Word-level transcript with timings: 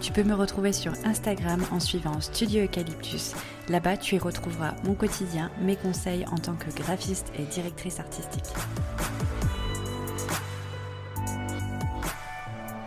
Tu 0.00 0.12
peux 0.12 0.22
me 0.22 0.34
retrouver 0.34 0.72
sur 0.72 0.92
Instagram 1.04 1.64
en 1.70 1.80
suivant 1.80 2.20
Studio 2.20 2.64
Eucalyptus. 2.64 3.32
Là-bas, 3.68 3.96
tu 3.96 4.16
y 4.16 4.18
retrouveras 4.18 4.74
mon 4.84 4.94
quotidien, 4.94 5.50
mes 5.60 5.76
conseils 5.76 6.26
en 6.30 6.36
tant 6.36 6.54
que 6.54 6.70
graphiste 6.74 7.32
et 7.38 7.44
directrice 7.44 8.00
artistique. 8.00 8.44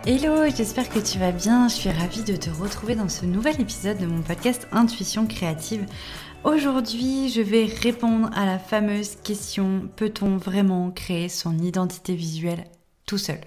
Hello, 0.06 0.48
j'espère 0.54 0.88
que 0.88 1.00
tu 1.00 1.18
vas 1.18 1.32
bien. 1.32 1.68
Je 1.68 1.74
suis 1.74 1.90
ravie 1.90 2.22
de 2.22 2.36
te 2.36 2.50
retrouver 2.50 2.94
dans 2.94 3.08
ce 3.08 3.26
nouvel 3.26 3.60
épisode 3.60 3.98
de 3.98 4.06
mon 4.06 4.22
podcast 4.22 4.68
Intuition 4.72 5.26
créative. 5.26 5.84
Aujourd'hui, 6.44 7.28
je 7.30 7.42
vais 7.42 7.66
répondre 7.66 8.30
à 8.34 8.46
la 8.46 8.58
fameuse 8.58 9.16
question 9.24 9.88
peut-on 9.96 10.36
vraiment 10.36 10.90
créer 10.90 11.28
son 11.28 11.58
identité 11.58 12.14
visuelle 12.14 12.64
tout 13.06 13.18
seul? 13.18 13.40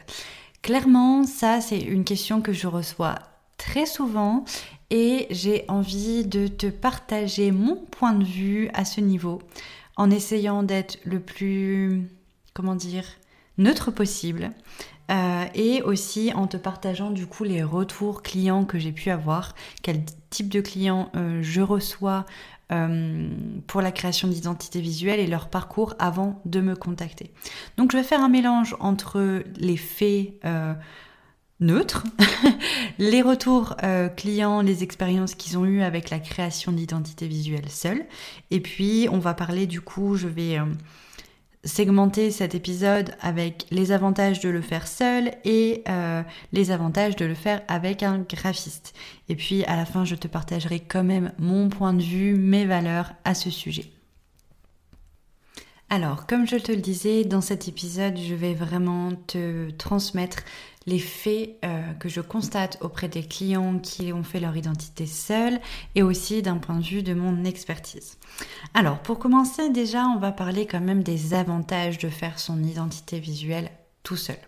Clairement, 0.62 1.26
ça 1.26 1.62
c'est 1.62 1.80
une 1.80 2.04
question 2.04 2.42
que 2.42 2.54
je 2.54 2.68
reçois 2.68 3.16
très 3.62 3.86
souvent 3.86 4.44
et 4.90 5.28
j'ai 5.30 5.66
envie 5.68 6.26
de 6.26 6.48
te 6.48 6.66
partager 6.66 7.52
mon 7.52 7.76
point 7.76 8.14
de 8.14 8.24
vue 8.24 8.70
à 8.74 8.86
ce 8.86 9.02
niveau 9.02 9.40
en 9.98 10.10
essayant 10.10 10.64
d'être 10.64 10.98
le 11.06 11.20
plus, 11.20 12.10
comment 12.56 12.74
dire, 12.74 13.06
neutre 13.60 13.92
possible 13.92 14.52
euh, 15.12 15.46
et 15.54 15.84
aussi 15.84 16.32
en 16.34 16.48
te 16.48 16.58
partageant 16.58 17.12
du 17.12 17.28
coup 17.28 17.44
les 17.44 17.62
retours 17.62 18.24
clients 18.24 18.66
que 18.66 18.80
j'ai 18.80 18.92
pu 18.92 19.12
avoir, 19.12 19.54
quel 19.84 20.04
type 20.32 20.50
de 20.50 20.60
clients 20.60 21.12
euh, 21.16 21.44
je 21.44 21.62
reçois 21.62 22.26
euh, 22.72 23.30
pour 23.68 23.82
la 23.82 23.92
création 23.92 24.28
d'identité 24.28 24.82
visuelle 24.82 25.20
et 25.20 25.28
leur 25.28 25.50
parcours 25.50 25.94
avant 26.00 26.42
de 26.46 26.62
me 26.62 26.76
contacter. 26.76 27.30
Donc 27.78 27.92
je 27.92 27.98
vais 27.98 28.04
faire 28.04 28.24
un 28.24 28.30
mélange 28.30 28.76
entre 28.80 29.44
les 29.58 29.78
faits 29.78 30.34
neutre, 31.62 32.04
les 33.00 33.22
retours 33.22 33.76
euh, 33.84 34.10
clients, 34.10 34.62
les 34.62 34.84
expériences 34.84 35.36
qu'ils 35.36 35.58
ont 35.58 35.66
eues 35.66 35.84
avec 35.84 36.10
la 36.10 36.20
création 36.20 36.72
d'identité 36.72 37.28
visuelle 37.28 37.70
seule. 37.70 38.06
Et 38.50 38.60
puis, 38.60 39.08
on 39.12 39.20
va 39.20 39.34
parler 39.34 39.68
du 39.68 39.80
coup, 39.80 40.16
je 40.16 40.28
vais 40.28 40.58
euh, 40.58 40.66
segmenter 41.64 42.32
cet 42.32 42.56
épisode 42.56 43.12
avec 43.22 43.66
les 43.70 43.92
avantages 43.92 44.40
de 44.40 44.50
le 44.50 44.62
faire 44.62 44.88
seul 44.88 45.32
et 45.46 45.84
euh, 45.88 46.24
les 46.52 46.72
avantages 46.72 47.16
de 47.16 47.26
le 47.26 47.36
faire 47.36 47.62
avec 47.68 48.04
un 48.04 48.20
graphiste. 48.20 48.94
Et 49.30 49.36
puis, 49.36 49.64
à 49.66 49.76
la 49.76 49.86
fin, 49.86 50.04
je 50.04 50.16
te 50.16 50.28
partagerai 50.28 50.80
quand 50.80 51.04
même 51.04 51.32
mon 51.38 51.70
point 51.70 51.94
de 51.94 52.02
vue, 52.02 52.34
mes 52.36 52.66
valeurs 52.66 53.14
à 53.24 53.36
ce 53.36 53.50
sujet. 53.52 53.86
Alors, 55.94 56.26
comme 56.26 56.48
je 56.48 56.56
te 56.56 56.72
le 56.72 56.78
disais, 56.78 57.26
dans 57.26 57.42
cet 57.42 57.68
épisode, 57.68 58.18
je 58.18 58.34
vais 58.34 58.54
vraiment 58.54 59.12
te 59.28 59.72
transmettre 59.72 60.38
les 60.86 61.00
faits 61.00 61.58
euh, 61.66 61.92
que 62.00 62.08
je 62.08 62.22
constate 62.22 62.78
auprès 62.80 63.10
des 63.10 63.24
clients 63.24 63.78
qui 63.78 64.14
ont 64.14 64.24
fait 64.24 64.40
leur 64.40 64.56
identité 64.56 65.06
seuls 65.06 65.60
et 65.96 66.02
aussi 66.02 66.42
d'un 66.42 66.56
point 66.56 66.78
de 66.78 66.86
vue 66.86 67.04
de 67.04 67.14
mon 67.14 67.44
expertise. 67.44 68.18
Alors 68.74 69.00
pour 69.00 69.20
commencer 69.20 69.70
déjà 69.70 70.06
on 70.06 70.18
va 70.18 70.32
parler 70.32 70.66
quand 70.66 70.80
même 70.80 71.04
des 71.04 71.34
avantages 71.34 71.98
de 71.98 72.08
faire 72.08 72.40
son 72.40 72.64
identité 72.64 73.20
visuelle 73.20 73.70
tout 74.02 74.16
seul. 74.16 74.40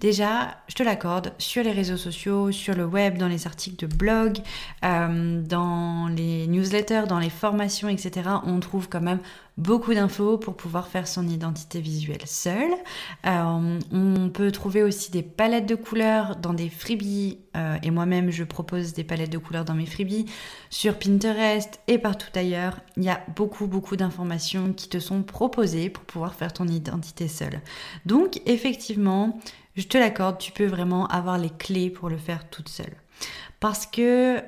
Déjà, 0.00 0.56
je 0.66 0.74
te 0.74 0.82
l'accorde, 0.82 1.34
sur 1.36 1.62
les 1.62 1.72
réseaux 1.72 1.98
sociaux, 1.98 2.52
sur 2.52 2.74
le 2.74 2.86
web, 2.86 3.18
dans 3.18 3.28
les 3.28 3.46
articles 3.46 3.86
de 3.86 3.94
blog, 3.94 4.38
euh, 4.82 5.42
dans 5.42 6.08
les 6.08 6.46
newsletters, 6.46 7.02
dans 7.06 7.18
les 7.18 7.28
formations, 7.28 7.88
etc., 7.90 8.30
on 8.46 8.60
trouve 8.60 8.88
quand 8.88 9.02
même 9.02 9.20
beaucoup 9.58 9.92
d'infos 9.92 10.38
pour 10.38 10.56
pouvoir 10.56 10.88
faire 10.88 11.06
son 11.06 11.28
identité 11.28 11.80
visuelle 11.80 12.26
seule. 12.26 12.72
Euh, 13.26 13.78
on 13.92 14.30
peut 14.30 14.50
trouver 14.52 14.82
aussi 14.82 15.10
des 15.10 15.22
palettes 15.22 15.66
de 15.66 15.74
couleurs 15.74 16.36
dans 16.36 16.54
des 16.54 16.70
freebies, 16.70 17.38
euh, 17.54 17.76
et 17.82 17.90
moi-même 17.90 18.30
je 18.30 18.44
propose 18.44 18.94
des 18.94 19.04
palettes 19.04 19.30
de 19.30 19.38
couleurs 19.38 19.66
dans 19.66 19.74
mes 19.74 19.84
freebies, 19.84 20.24
sur 20.70 20.98
Pinterest 20.98 21.78
et 21.88 21.98
partout 21.98 22.30
ailleurs. 22.34 22.80
Il 22.96 23.04
y 23.04 23.10
a 23.10 23.20
beaucoup 23.36 23.66
beaucoup 23.66 23.96
d'informations 23.96 24.72
qui 24.72 24.88
te 24.88 24.98
sont 24.98 25.22
proposées 25.22 25.90
pour 25.90 26.04
pouvoir 26.04 26.34
faire 26.34 26.54
ton 26.54 26.66
identité 26.66 27.28
seule. 27.28 27.60
Donc 28.06 28.40
effectivement, 28.46 29.38
je 29.76 29.86
te 29.86 29.98
l'accorde, 29.98 30.38
tu 30.38 30.52
peux 30.52 30.66
vraiment 30.66 31.06
avoir 31.06 31.38
les 31.38 31.50
clés 31.50 31.90
pour 31.90 32.08
le 32.08 32.18
faire 32.18 32.48
toute 32.50 32.68
seule. 32.68 32.96
Parce 33.60 33.86
que 33.86 34.42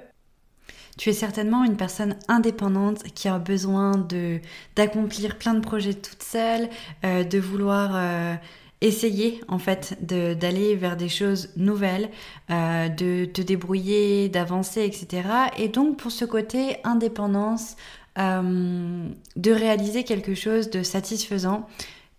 tu 0.99 1.09
es 1.09 1.13
certainement 1.13 1.65
une 1.65 1.77
personne 1.77 2.17
indépendante 2.29 3.03
qui 3.15 3.29
a 3.29 3.39
besoin 3.39 3.97
de 3.97 4.41
d'accomplir 4.77 5.39
plein 5.39 5.55
de 5.55 5.61
projets 5.61 5.95
toute 5.95 6.23
seule, 6.23 6.69
euh, 7.05 7.25
de 7.25 7.39
vouloir 7.39 7.93
euh, 7.95 8.35
essayer 8.81 9.41
en 9.49 9.59
fait 9.59 9.97
d'aller 10.05 10.77
vers 10.77 10.97
des 10.97 11.09
choses 11.09 11.51
nouvelles, 11.57 12.11
euh, 12.51 12.89
de 12.89 13.25
te 13.25 13.41
débrouiller, 13.41 14.29
d'avancer, 14.29 14.85
etc. 14.85 15.29
Et 15.57 15.69
donc 15.69 15.97
pour 15.97 16.11
ce 16.11 16.25
côté 16.25 16.77
indépendance, 16.85 17.77
de 18.15 19.51
réaliser 19.51 20.05
quelque 20.05 20.35
chose 20.35 20.69
de 20.69 20.83
satisfaisant, 20.83 21.67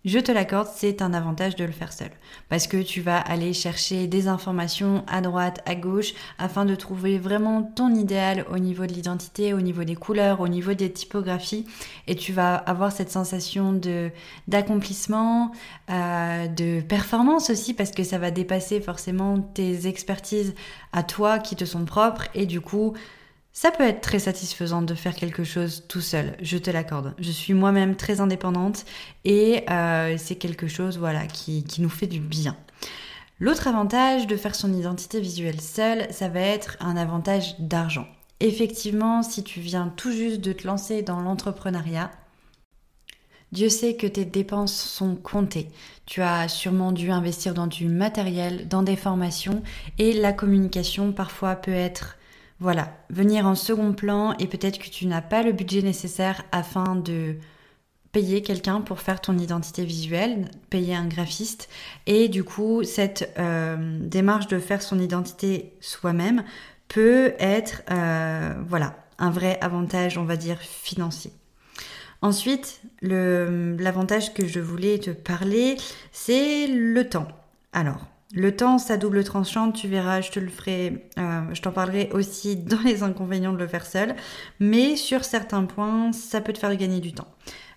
je 0.06 0.19
te 0.19 0.31
l'accorde, 0.31 0.68
c'est 0.75 1.02
un 1.02 1.14
avantage 1.14 1.56
de 1.56 1.64
le 1.64 1.72
faire 1.72 1.94
seul. 1.94 2.09
Parce 2.50 2.68
que 2.68 2.78
tu 2.78 3.00
vas 3.00 3.18
aller 3.18 3.53
chercher 3.53 4.08
des 4.08 4.28
informations 4.28 5.06
à 5.08 5.22
droite, 5.22 5.62
à 5.66 5.75
gauche, 5.75 6.14
afin 6.38 6.66
de 6.66 6.75
trouver 6.75 7.18
vraiment 7.18 7.64
ton 7.64 7.96
idéal 7.96 8.46
au 8.52 8.59
niveau 8.59 8.86
de 8.86 8.92
l'identité, 8.92 9.53
au 9.53 9.62
niveau 9.62 9.86
des 9.86 9.96
couleurs, 9.96 10.42
au 10.42 10.50
niveau 10.50 10.74
des 10.74 10.92
typographies. 10.92 11.66
Et 12.08 12.16
tu 12.16 12.34
vas 12.34 12.56
avoir 12.56 12.92
cette 12.92 13.12
sensation 13.12 13.72
de 13.72 14.12
d'accomplissement, 14.50 15.52
euh, 15.90 16.47
de 16.47 16.81
performance 16.81 17.50
aussi, 17.50 17.74
parce 17.74 17.92
que 17.92 18.03
ça 18.03 18.18
va 18.18 18.30
dépasser 18.30 18.81
forcément 18.81 19.40
tes 19.40 19.88
expertises 19.88 20.53
à 20.92 21.03
toi 21.03 21.40
qui 21.40 21.56
te 21.56 21.63
sont 21.63 21.86
propres. 21.86 22.25
Et 22.36 22.46
du 22.46 22.59
coup, 22.59 22.94
ça 23.53 23.69
peut 23.69 23.84
être 23.84 24.02
très 24.02 24.18
satisfaisant 24.18 24.81
de 24.81 24.96
faire 24.96 25.16
quelque 25.16 25.44
chose 25.44 25.86
tout 25.88 26.02
seul, 26.02 26.36
je 26.41 26.58
te 26.58 26.72
l'accorde. 26.72 27.14
Je 27.19 27.31
suis 27.31 27.53
moi-même 27.53 27.96
très 27.96 28.19
indépendante 28.19 28.84
et 29.25 29.64
euh, 29.69 30.16
c'est 30.18 30.36
quelque 30.36 30.68
chose 30.68 30.97
voilà, 30.97 31.28
qui, 31.28 31.63
qui 31.63 31.81
nous 31.81 31.90
fait 31.90 32.08
du 32.08 32.19
bien. 32.19 32.58
L'autre 33.40 33.68
avantage 33.68 34.25
de 34.25 34.38
faire 34.38 34.56
son 34.56 34.74
identité 34.74 35.19
visuelle 35.19 35.62
seule, 35.62 36.12
ça 36.12 36.30
va 36.30 36.40
être 36.40 36.78
un 36.80 36.97
avantage 36.97 37.59
d'argent. 37.59 38.08
Effectivement, 38.40 39.22
si 39.22 39.44
tu 39.44 39.59
viens 39.59 39.94
tout 39.96 40.12
juste 40.12 40.42
de 40.42 40.52
te 40.52 40.66
lancer 40.66 41.03
dans 41.03 41.22
l'entrepreneuriat, 41.22 42.12
Dieu 43.52 43.69
sait 43.69 43.96
que 43.96 44.08
tes 44.08 44.25
dépenses 44.25 44.74
sont 44.75 45.16
comptées. 45.16 45.68
Tu 46.08 46.24
as 46.24 46.47
sûrement 46.47 46.92
dû 46.92 47.12
investir 47.12 47.53
dans 47.53 47.68
du 47.68 47.88
matériel, 47.88 48.68
dans 48.68 48.81
des 48.81 48.96
formations 48.96 49.62
et 50.00 50.13
la 50.13 50.34
communication 50.34 51.12
parfois 51.12 51.56
peut 51.56 51.72
être 51.72 52.18
voilà, 52.63 52.94
venir 53.09 53.46
en 53.46 53.56
second 53.56 53.91
plan 53.91 54.35
et 54.40 54.47
peut-être 54.47 54.79
que 54.79 54.90
tu 54.90 55.06
n'as 55.06 55.22
pas 55.22 55.44
le 55.44 55.51
budget 55.51 55.81
nécessaire 55.81 56.44
afin 56.53 56.96
de 56.96 57.35
payer 58.13 58.41
quelqu'un 58.41 58.79
pour 58.79 59.01
faire 59.01 59.19
ton 59.19 59.38
identité 59.38 59.84
visuelle, 59.84 60.46
payer 60.69 60.96
un 60.96 61.06
graphiste. 61.06 61.68
Et 62.07 62.29
du 62.29 62.46
coup, 62.46 62.84
cette 62.84 63.34
euh, 63.38 64.00
démarche 64.00 64.47
de 64.47 64.59
faire 64.59 64.81
son 64.81 64.97
identité 64.97 65.74
soi-même 65.81 66.46
peut 66.88 67.34
être, 67.38 67.81
euh, 67.91 68.53
voilà, 68.66 68.95
un 69.19 69.30
vrai 69.30 69.57
avantage, 69.60 70.18
on 70.18 70.24
va 70.24 70.38
dire, 70.38 70.62
financier. 70.62 71.33
Ensuite, 72.21 72.80
l'avantage 73.01 74.33
que 74.33 74.48
je 74.48 74.62
voulais 74.62 75.00
te 75.00 75.12
parler, 75.12 75.75
c'est 76.13 76.68
le 76.68 77.10
temps. 77.10 77.27
Alors, 77.74 78.07
le 78.33 78.56
temps, 78.56 78.80
ça 78.80 78.97
double 78.97 79.24
tranchant, 79.24 79.71
tu 79.71 79.88
verras, 79.88 80.21
je 80.21 80.31
te 80.31 80.39
le 80.39 80.50
ferai, 80.50 81.07
euh, 81.19 81.41
je 81.53 81.62
t'en 81.62 81.71
parlerai 81.71 82.09
aussi 82.13 82.56
dans 82.57 82.81
les 82.81 83.03
inconvénients 83.03 83.53
de 83.53 83.59
le 83.59 83.68
faire 83.68 83.85
seul, 83.85 84.15
mais 84.59 84.95
sur 84.95 85.24
certains 85.24 85.63
points, 85.65 86.12
ça 86.12 86.41
peut 86.41 86.51
te 86.51 86.57
faire 86.57 86.75
gagner 86.75 87.00
du 87.00 87.13
temps. 87.13 87.27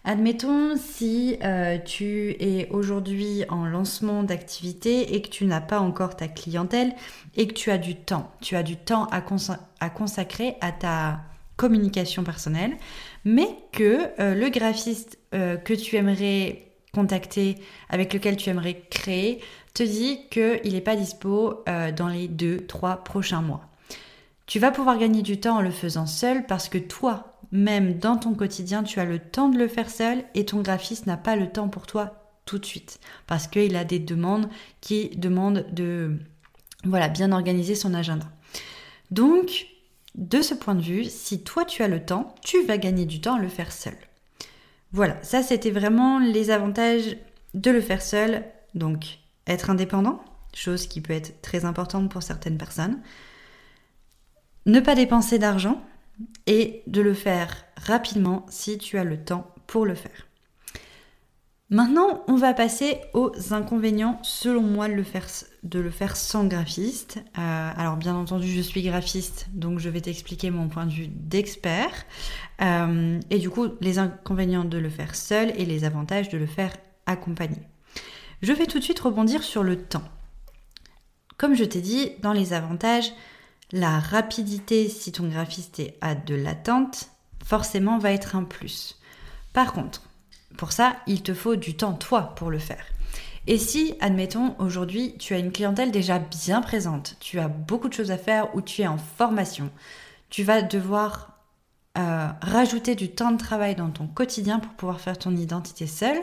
Admettons 0.04 0.76
si 0.76 1.36
euh, 1.42 1.78
tu 1.78 2.36
es 2.38 2.68
aujourd'hui 2.70 3.44
en 3.48 3.66
lancement 3.66 4.22
d'activité 4.22 5.14
et 5.14 5.20
que 5.20 5.28
tu 5.28 5.44
n'as 5.46 5.60
pas 5.60 5.80
encore 5.80 6.16
ta 6.16 6.28
clientèle 6.28 6.94
et 7.36 7.48
que 7.48 7.52
tu 7.52 7.70
as 7.70 7.78
du 7.78 7.96
temps, 7.96 8.32
tu 8.40 8.54
as 8.54 8.62
du 8.62 8.76
temps 8.76 9.08
à, 9.10 9.20
consacrer 9.90 10.54
à 10.60 10.70
ta 10.70 11.20
communication 11.56 12.22
personnelle, 12.22 12.76
mais 13.24 13.48
que 13.72 14.08
euh, 14.20 14.34
le 14.34 14.48
graphiste 14.48 15.18
que 15.32 15.74
tu 15.74 15.96
aimerais 15.96 16.65
contacter, 16.96 17.56
avec 17.90 18.14
lequel 18.14 18.36
tu 18.36 18.48
aimerais 18.48 18.82
créer, 18.90 19.40
te 19.74 19.82
dit 19.82 20.20
qu'il 20.30 20.72
n'est 20.72 20.80
pas 20.80 20.96
dispo 20.96 21.62
euh, 21.68 21.92
dans 21.92 22.08
les 22.08 22.26
2-3 22.26 23.02
prochains 23.02 23.42
mois. 23.42 23.68
Tu 24.46 24.58
vas 24.58 24.70
pouvoir 24.70 24.96
gagner 24.96 25.20
du 25.22 25.38
temps 25.38 25.58
en 25.58 25.60
le 25.60 25.70
faisant 25.70 26.06
seul 26.06 26.46
parce 26.46 26.70
que 26.70 26.78
toi, 26.78 27.38
même 27.52 27.98
dans 27.98 28.16
ton 28.16 28.34
quotidien, 28.34 28.82
tu 28.82 28.98
as 28.98 29.04
le 29.04 29.18
temps 29.18 29.50
de 29.50 29.58
le 29.58 29.68
faire 29.68 29.90
seul 29.90 30.24
et 30.34 30.46
ton 30.46 30.62
graphiste 30.62 31.06
n'a 31.06 31.18
pas 31.18 31.36
le 31.36 31.50
temps 31.50 31.68
pour 31.68 31.86
toi 31.86 32.14
tout 32.46 32.58
de 32.58 32.64
suite 32.64 32.98
parce 33.26 33.48
qu'il 33.48 33.76
a 33.76 33.84
des 33.84 33.98
demandes 33.98 34.48
qui 34.80 35.10
demandent 35.10 35.66
de 35.72 36.16
voilà, 36.84 37.08
bien 37.08 37.32
organiser 37.32 37.74
son 37.74 37.92
agenda. 37.92 38.26
Donc, 39.10 39.66
de 40.14 40.40
ce 40.40 40.54
point 40.54 40.74
de 40.74 40.82
vue, 40.82 41.04
si 41.04 41.42
toi 41.42 41.64
tu 41.64 41.82
as 41.82 41.88
le 41.88 42.04
temps, 42.04 42.34
tu 42.42 42.64
vas 42.64 42.78
gagner 42.78 43.04
du 43.04 43.20
temps 43.20 43.34
à 43.34 43.40
le 43.40 43.48
faire 43.48 43.72
seul. 43.72 43.96
Voilà, 44.96 45.18
ça 45.22 45.42
c'était 45.42 45.70
vraiment 45.70 46.18
les 46.18 46.48
avantages 46.48 47.18
de 47.52 47.70
le 47.70 47.82
faire 47.82 48.00
seul. 48.00 48.46
Donc, 48.74 49.18
être 49.46 49.68
indépendant, 49.68 50.24
chose 50.54 50.86
qui 50.86 51.02
peut 51.02 51.12
être 51.12 51.42
très 51.42 51.66
importante 51.66 52.10
pour 52.10 52.22
certaines 52.22 52.56
personnes. 52.56 53.02
Ne 54.64 54.80
pas 54.80 54.94
dépenser 54.94 55.38
d'argent 55.38 55.84
et 56.46 56.82
de 56.86 57.02
le 57.02 57.12
faire 57.12 57.66
rapidement 57.76 58.46
si 58.48 58.78
tu 58.78 58.96
as 58.96 59.04
le 59.04 59.22
temps 59.22 59.54
pour 59.66 59.84
le 59.84 59.94
faire. 59.94 60.25
Maintenant, 61.68 62.22
on 62.28 62.36
va 62.36 62.54
passer 62.54 63.00
aux 63.12 63.32
inconvénients, 63.50 64.20
selon 64.22 64.62
moi, 64.62 64.86
de 64.86 64.92
le 64.92 65.02
faire, 65.02 65.26
de 65.64 65.80
le 65.80 65.90
faire 65.90 66.16
sans 66.16 66.44
graphiste. 66.44 67.18
Euh, 67.38 67.70
alors, 67.76 67.96
bien 67.96 68.14
entendu, 68.14 68.46
je 68.46 68.60
suis 68.60 68.82
graphiste, 68.82 69.48
donc 69.52 69.80
je 69.80 69.88
vais 69.88 70.00
t'expliquer 70.00 70.50
mon 70.50 70.68
point 70.68 70.86
de 70.86 70.92
vue 70.92 71.08
d'expert. 71.08 71.90
Euh, 72.62 73.18
et 73.30 73.38
du 73.38 73.50
coup, 73.50 73.66
les 73.80 73.98
inconvénients 73.98 74.64
de 74.64 74.78
le 74.78 74.88
faire 74.88 75.16
seul 75.16 75.52
et 75.56 75.64
les 75.64 75.82
avantages 75.82 76.28
de 76.28 76.38
le 76.38 76.46
faire 76.46 76.70
accompagné. 77.06 77.58
Je 78.42 78.52
vais 78.52 78.66
tout 78.66 78.78
de 78.78 78.84
suite 78.84 79.00
rebondir 79.00 79.42
sur 79.42 79.64
le 79.64 79.82
temps. 79.82 80.04
Comme 81.36 81.54
je 81.54 81.64
t'ai 81.64 81.80
dit, 81.80 82.12
dans 82.22 82.32
les 82.32 82.52
avantages, 82.52 83.12
la 83.72 83.98
rapidité, 83.98 84.88
si 84.88 85.10
ton 85.10 85.26
graphiste 85.26 85.80
est 85.80 85.98
à 86.00 86.14
de 86.14 86.36
l'attente, 86.36 87.08
forcément 87.44 87.98
va 87.98 88.12
être 88.12 88.36
un 88.36 88.44
plus. 88.44 89.00
Par 89.52 89.72
contre, 89.72 90.05
pour 90.56 90.72
ça, 90.72 90.96
il 91.06 91.22
te 91.22 91.34
faut 91.34 91.56
du 91.56 91.76
temps, 91.76 91.94
toi, 91.94 92.34
pour 92.36 92.50
le 92.50 92.58
faire. 92.58 92.84
Et 93.46 93.58
si, 93.58 93.94
admettons, 94.00 94.56
aujourd'hui, 94.58 95.14
tu 95.18 95.34
as 95.34 95.38
une 95.38 95.52
clientèle 95.52 95.92
déjà 95.92 96.18
bien 96.18 96.60
présente, 96.60 97.16
tu 97.20 97.38
as 97.38 97.48
beaucoup 97.48 97.88
de 97.88 97.94
choses 97.94 98.10
à 98.10 98.18
faire 98.18 98.54
ou 98.56 98.60
tu 98.60 98.82
es 98.82 98.86
en 98.86 98.98
formation, 98.98 99.70
tu 100.30 100.42
vas 100.42 100.62
devoir 100.62 101.36
euh, 101.96 102.26
rajouter 102.42 102.94
du 102.94 103.10
temps 103.10 103.30
de 103.30 103.38
travail 103.38 103.74
dans 103.76 103.90
ton 103.90 104.06
quotidien 104.06 104.58
pour 104.58 104.72
pouvoir 104.72 105.00
faire 105.00 105.16
ton 105.16 105.34
identité 105.34 105.86
seule. 105.86 106.18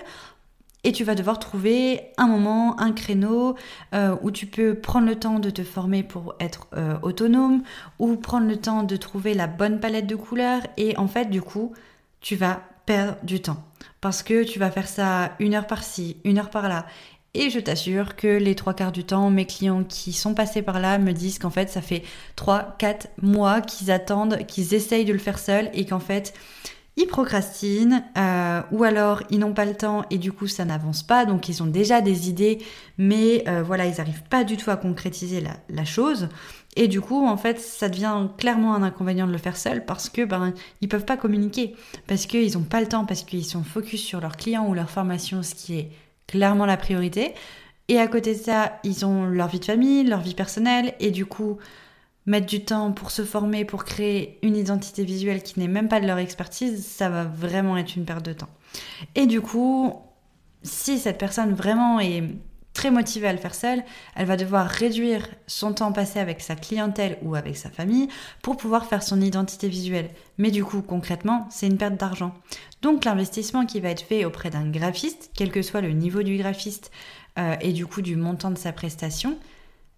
Et 0.86 0.92
tu 0.92 1.06
vas 1.06 1.16
devoir 1.16 1.40
trouver 1.40 2.12
un 2.18 2.28
moment, 2.28 2.78
un 2.80 2.92
créneau 2.92 3.56
euh, 3.96 4.18
où 4.22 4.32
tu 4.32 4.46
peux 4.46 4.76
prendre 4.76 5.08
le 5.08 5.16
temps 5.16 5.40
de 5.40 5.50
te 5.50 5.64
former 5.64 6.04
pour 6.04 6.36
être 6.42 6.68
euh, 6.76 6.98
autonome 7.02 7.64
ou 8.00 8.18
prendre 8.18 8.48
le 8.48 8.58
temps 8.58 8.84
de 8.84 8.98
trouver 8.98 9.34
la 9.34 9.48
bonne 9.48 9.80
palette 9.80 10.08
de 10.08 10.16
couleurs. 10.16 10.62
Et 10.76 10.98
en 10.98 11.08
fait, 11.08 11.30
du 11.30 11.42
coup, 11.42 11.74
tu 12.20 12.36
vas 12.36 12.62
perdre 12.86 13.18
du 13.24 13.42
temps. 13.42 13.64
Parce 14.02 14.24
que 14.24 14.44
tu 14.44 14.60
vas 14.60 14.72
faire 14.72 14.88
ça 14.88 15.32
une 15.40 15.56
heure 15.56 15.68
par-ci, 15.68 16.18
une 16.24 16.38
heure 16.38 16.50
par-là. 16.50 16.86
Et 17.36 17.50
je 17.50 17.60
t'assure 17.60 18.16
que 18.16 18.28
les 18.28 18.54
trois 18.54 18.74
quarts 18.74 18.92
du 18.92 19.04
temps, 19.04 19.32
mes 19.32 19.46
clients 19.46 19.84
qui 19.84 20.14
sont 20.14 20.36
passés 20.36 20.62
par 20.62 20.80
là 20.80 21.00
me 21.00 21.14
disent 21.14 21.40
qu'en 21.40 21.50
fait, 21.50 21.70
ça 21.70 21.82
fait 21.82 22.04
trois, 22.36 22.76
quatre 22.78 23.08
mois 23.22 23.62
qu'ils 23.62 23.90
attendent, 23.90 24.46
qu'ils 24.46 24.76
essayent 24.76 25.06
de 25.06 25.14
le 25.14 25.20
faire 25.20 25.40
seuls 25.40 25.72
et 25.74 25.86
qu'en 25.86 26.00
fait, 26.00 26.34
ils 26.96 27.08
procrastinent 27.08 28.04
euh, 28.18 28.62
ou 28.72 28.84
alors 28.84 29.24
ils 29.32 29.40
n'ont 29.40 29.54
pas 29.54 29.66
le 29.66 29.74
temps 29.74 30.06
et 30.12 30.20
du 30.20 30.32
coup 30.32 30.46
ça 30.46 30.64
n'avance 30.64 31.02
pas. 31.02 31.26
Donc 31.26 31.50
ils 31.50 31.64
ont 31.64 31.68
déjà 31.68 32.02
des 32.02 32.30
idées 32.30 32.60
mais 33.00 33.44
euh, 33.48 33.64
voilà 33.64 33.88
ils 33.88 33.98
n'arrivent 33.98 34.22
pas 34.30 34.44
du 34.44 34.58
tout 34.58 34.70
à 34.70 34.78
concrétiser 34.78 35.44
la 35.70 35.86
chose 35.86 36.30
et 36.76 36.88
du 36.88 37.02
coup, 37.02 37.26
en 37.26 37.38
fait, 37.38 37.60
ça 37.60 37.90
devient 37.90 38.28
clairement 38.38 38.74
un 38.74 38.84
inconvénient 38.84 39.28
de 39.28 39.32
le 39.32 39.38
faire 39.38 39.58
seul 39.58 39.86
parce 39.86 40.10
que 40.10 40.24
ben 40.24 40.54
ils 40.82 40.90
peuvent 40.90 41.06
pas 41.06 41.18
communiquer, 41.18 41.76
parce 42.08 42.26
qu'ils 42.26 42.54
n'ont 42.54 42.64
pas 42.64 42.82
le 42.82 42.88
temps, 42.88 43.06
parce 43.06 43.24
qu'ils 43.24 43.46
sont 43.46 43.64
focus 43.64 44.02
sur 44.02 44.22
leurs 44.22 44.38
clients 44.38 44.68
ou 44.68 44.74
leur 44.74 44.90
formation, 44.90 45.44
ce 45.44 45.56
qui 45.56 45.78
est 45.78 45.92
clairement 46.28 46.66
la 46.66 46.78
priorité. 46.78 47.34
Et 47.90 48.00
à 48.00 48.08
côté 48.08 48.34
de 48.34 48.40
ça, 48.40 48.80
ils 48.84 49.06
ont 49.06 49.26
leur 49.26 49.50
vie 49.50 49.60
de 49.60 49.66
famille, 49.66 50.04
leur 50.04 50.22
vie 50.22 50.36
personnelle, 50.36 50.94
et 51.00 51.12
du 51.12 51.26
coup, 51.26 51.58
mettre 52.26 52.48
du 52.48 52.64
temps 52.64 52.92
pour 52.92 53.12
se 53.12 53.24
former, 53.24 53.66
pour 53.66 53.84
créer 53.84 54.40
une 54.42 54.56
identité 54.56 55.04
visuelle 55.04 55.44
qui 55.44 55.60
n'est 55.60 55.68
même 55.68 55.90
pas 55.90 56.00
de 56.00 56.08
leur 56.08 56.18
expertise, 56.18 56.86
ça 56.86 57.10
va 57.10 57.26
vraiment 57.26 57.78
être 57.78 57.96
une 57.96 58.06
perte 58.06 58.26
de 58.26 58.34
temps. 58.34 58.50
Et 59.16 59.28
du 59.28 59.42
coup, 59.42 59.94
si 60.64 60.98
cette 60.98 61.18
personne 61.18 61.54
vraiment 61.54 62.00
est 62.00 62.24
très 62.74 62.92
motivée 62.92 63.28
à 63.28 63.34
le 63.34 63.40
faire 63.40 63.56
seule, 63.56 63.84
elle 64.16 64.26
va 64.26 64.36
devoir 64.36 64.68
réduire 64.68 65.28
son 65.48 65.74
temps 65.74 65.92
passé 65.92 66.20
avec 66.20 66.42
sa 66.42 66.56
clientèle 66.56 67.18
ou 67.22 67.36
avec 67.36 67.56
sa 67.56 67.70
famille 67.70 68.08
pour 68.42 68.58
pouvoir 68.58 68.86
faire 68.86 69.04
son 69.04 69.22
identité 69.22 69.68
visuelle. 69.68 70.10
Mais 70.38 70.52
du 70.52 70.66
coup, 70.66 70.82
concrètement, 70.82 71.48
c'est 71.52 71.68
une 71.68 71.78
perte 71.78 71.96
d'argent. 71.96 72.34
Donc 72.82 73.06
l'investissement 73.06 73.66
qui 73.66 73.80
va 73.80 73.90
être 73.90 74.02
fait 74.04 74.26
auprès 74.26 74.50
d'un 74.50 74.70
graphiste, 74.70 75.32
quel 75.36 75.52
que 75.52 75.62
soit 75.62 75.82
le 75.82 75.92
niveau 75.92 76.24
du 76.24 76.38
graphiste 76.38 76.92
euh, 77.40 77.56
et 77.62 77.74
du 77.74 77.86
coup 77.86 78.02
du 78.02 78.16
montant 78.16 78.52
de 78.52 78.58
sa 78.58 78.74
prestation, 78.74 79.38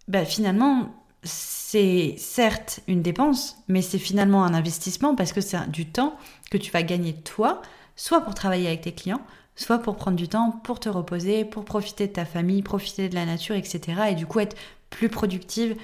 bah, 0.07 0.25
finalement, 0.25 0.93
c'est 1.23 2.15
certes 2.17 2.81
une 2.87 3.01
dépense, 3.01 3.57
mais 3.67 3.81
c'est 3.81 3.97
finalement 3.97 4.45
un 4.45 4.53
investissement 4.53 5.15
parce 5.15 5.33
que 5.33 5.41
c'est 5.41 5.69
du 5.71 5.87
temps 5.87 6.15
que 6.51 6.57
tu 6.57 6.71
vas 6.71 6.83
gagner 6.83 7.13
toi, 7.13 7.61
soit 7.95 8.21
pour 8.21 8.35
travailler 8.35 8.67
avec 8.67 8.81
tes 8.81 8.93
clients, 8.93 9.21
soit 9.55 9.79
pour 9.79 9.95
prendre 9.95 10.17
du 10.17 10.27
temps 10.27 10.51
pour 10.51 10.79
te 10.79 10.89
reposer, 10.89 11.45
pour 11.45 11.65
profiter 11.65 12.07
de 12.07 12.13
ta 12.13 12.25
famille, 12.25 12.61
profiter 12.61 13.09
de 13.09 13.15
la 13.15 13.25
nature, 13.25 13.55
etc. 13.55 13.81
Et 14.11 14.15
du 14.15 14.25
coup 14.25 14.39
être 14.39 14.57
plus 14.89 15.09
productive 15.09 15.75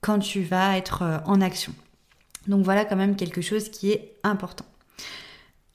quand 0.00 0.18
tu 0.18 0.42
vas 0.42 0.76
être 0.76 1.02
euh, 1.02 1.18
en 1.26 1.40
action. 1.40 1.72
Donc 2.46 2.64
voilà 2.64 2.84
quand 2.84 2.96
même 2.96 3.16
quelque 3.16 3.40
chose 3.40 3.68
qui 3.68 3.92
est 3.92 4.16
important. 4.24 4.64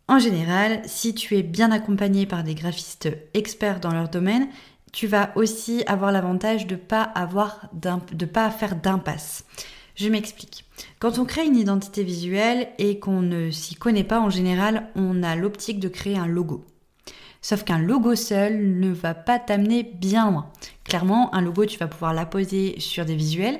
En 0.09 0.19
général, 0.19 0.81
si 0.85 1.13
tu 1.13 1.35
es 1.37 1.43
bien 1.43 1.71
accompagné 1.71 2.25
par 2.25 2.43
des 2.43 2.55
graphistes 2.55 3.09
experts 3.33 3.79
dans 3.79 3.93
leur 3.93 4.09
domaine, 4.09 4.47
tu 4.93 5.05
vas 5.05 5.31
aussi 5.35 5.83
avoir 5.85 6.11
l'avantage 6.11 6.65
de 6.65 6.75
pas 6.75 7.03
avoir 7.03 7.69
de 7.73 8.25
pas 8.25 8.49
faire 8.49 8.75
d'impasse. 8.75 9.45
Je 9.95 10.09
m'explique. 10.09 10.63
Quand 10.99 11.19
on 11.19 11.25
crée 11.25 11.45
une 11.45 11.57
identité 11.57 12.03
visuelle 12.03 12.69
et 12.77 12.99
qu'on 12.99 13.21
ne 13.21 13.51
s'y 13.51 13.75
connaît 13.75 14.03
pas 14.03 14.19
en 14.19 14.29
général, 14.29 14.89
on 14.95 15.23
a 15.23 15.35
l'optique 15.35 15.79
de 15.79 15.89
créer 15.89 16.17
un 16.17 16.27
logo. 16.27 16.65
Sauf 17.41 17.63
qu'un 17.63 17.79
logo 17.79 18.15
seul 18.15 18.79
ne 18.79 18.91
va 18.91 19.13
pas 19.13 19.39
t'amener 19.39 19.83
bien 19.83 20.29
loin. 20.29 20.49
Clairement, 20.83 21.33
un 21.33 21.41
logo, 21.41 21.65
tu 21.65 21.77
vas 21.77 21.87
pouvoir 21.87 22.13
l'apposer 22.13 22.79
sur 22.79 23.05
des 23.05 23.15
visuels, 23.15 23.59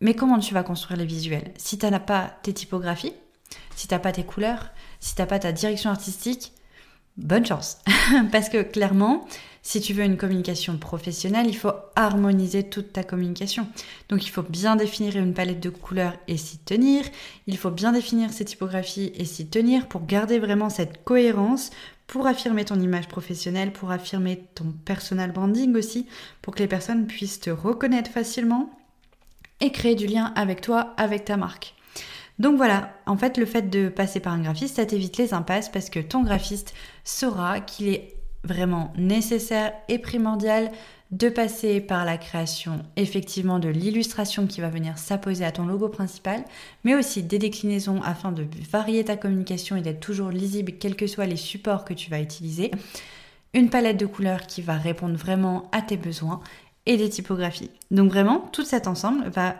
mais 0.00 0.14
comment 0.14 0.38
tu 0.38 0.54
vas 0.54 0.62
construire 0.62 0.98
les 0.98 1.06
visuels? 1.06 1.52
Si 1.56 1.78
tu 1.78 1.86
n'as 1.86 2.00
pas 2.00 2.36
tes 2.42 2.52
typographies, 2.52 3.14
si 3.76 3.86
tu 3.86 3.94
n'as 3.94 4.00
pas 4.00 4.12
tes 4.12 4.24
couleurs, 4.24 4.70
si 5.00 5.14
tu 5.14 5.20
n'as 5.20 5.26
pas 5.26 5.38
ta 5.38 5.52
direction 5.52 5.90
artistique, 5.90 6.52
bonne 7.16 7.46
chance. 7.46 7.78
Parce 8.32 8.48
que 8.48 8.62
clairement, 8.62 9.26
si 9.62 9.80
tu 9.80 9.92
veux 9.92 10.02
une 10.02 10.16
communication 10.16 10.76
professionnelle, 10.76 11.46
il 11.46 11.56
faut 11.56 11.72
harmoniser 11.94 12.64
toute 12.64 12.92
ta 12.92 13.04
communication. 13.04 13.68
Donc 14.08 14.26
il 14.26 14.30
faut 14.30 14.42
bien 14.42 14.74
définir 14.74 15.16
une 15.16 15.34
palette 15.34 15.60
de 15.60 15.70
couleurs 15.70 16.14
et 16.26 16.36
s'y 16.36 16.58
tenir. 16.58 17.04
Il 17.46 17.56
faut 17.56 17.70
bien 17.70 17.92
définir 17.92 18.32
ses 18.32 18.44
typographies 18.44 19.12
et 19.14 19.24
s'y 19.24 19.46
tenir 19.46 19.86
pour 19.86 20.04
garder 20.04 20.40
vraiment 20.40 20.68
cette 20.68 21.04
cohérence, 21.04 21.70
pour 22.06 22.26
affirmer 22.26 22.64
ton 22.64 22.80
image 22.80 23.08
professionnelle, 23.08 23.72
pour 23.72 23.90
affirmer 23.90 24.44
ton 24.54 24.72
personal 24.84 25.32
branding 25.32 25.76
aussi, 25.76 26.06
pour 26.42 26.54
que 26.54 26.60
les 26.60 26.68
personnes 26.68 27.06
puissent 27.06 27.40
te 27.40 27.50
reconnaître 27.50 28.10
facilement 28.10 28.70
et 29.60 29.72
créer 29.72 29.94
du 29.94 30.06
lien 30.06 30.32
avec 30.36 30.60
toi, 30.60 30.94
avec 30.96 31.24
ta 31.24 31.36
marque. 31.36 31.74
Donc 32.38 32.56
voilà, 32.56 32.92
en 33.06 33.16
fait, 33.16 33.38
le 33.38 33.46
fait 33.46 33.70
de 33.70 33.88
passer 33.88 34.20
par 34.20 34.32
un 34.32 34.42
graphiste, 34.42 34.76
ça 34.76 34.86
t'évite 34.86 35.16
les 35.18 35.34
impasses 35.34 35.68
parce 35.68 35.90
que 35.90 36.00
ton 36.00 36.22
graphiste 36.22 36.74
saura 37.04 37.60
qu'il 37.60 37.88
est 37.88 38.16
vraiment 38.44 38.92
nécessaire 38.96 39.72
et 39.88 39.98
primordial 39.98 40.70
de 41.12 41.28
passer 41.28 41.82
par 41.82 42.06
la 42.06 42.16
création 42.16 42.84
effectivement 42.96 43.58
de 43.58 43.68
l'illustration 43.68 44.46
qui 44.46 44.62
va 44.62 44.70
venir 44.70 44.96
s'apposer 44.96 45.44
à 45.44 45.52
ton 45.52 45.66
logo 45.66 45.88
principal, 45.88 46.42
mais 46.84 46.94
aussi 46.94 47.22
des 47.22 47.38
déclinaisons 47.38 48.02
afin 48.02 48.32
de 48.32 48.46
varier 48.70 49.04
ta 49.04 49.16
communication 49.16 49.76
et 49.76 49.82
d'être 49.82 50.00
toujours 50.00 50.30
lisible 50.30 50.72
quels 50.72 50.96
que 50.96 51.06
soient 51.06 51.26
les 51.26 51.36
supports 51.36 51.84
que 51.84 51.92
tu 51.92 52.10
vas 52.10 52.20
utiliser, 52.20 52.70
une 53.52 53.68
palette 53.68 53.98
de 53.98 54.06
couleurs 54.06 54.46
qui 54.46 54.62
va 54.62 54.78
répondre 54.78 55.14
vraiment 55.14 55.68
à 55.72 55.82
tes 55.82 55.98
besoins 55.98 56.40
et 56.86 56.96
des 56.96 57.10
typographies. 57.10 57.70
Donc 57.90 58.10
vraiment, 58.10 58.48
tout 58.50 58.64
cet 58.64 58.86
ensemble 58.86 59.28
va 59.28 59.56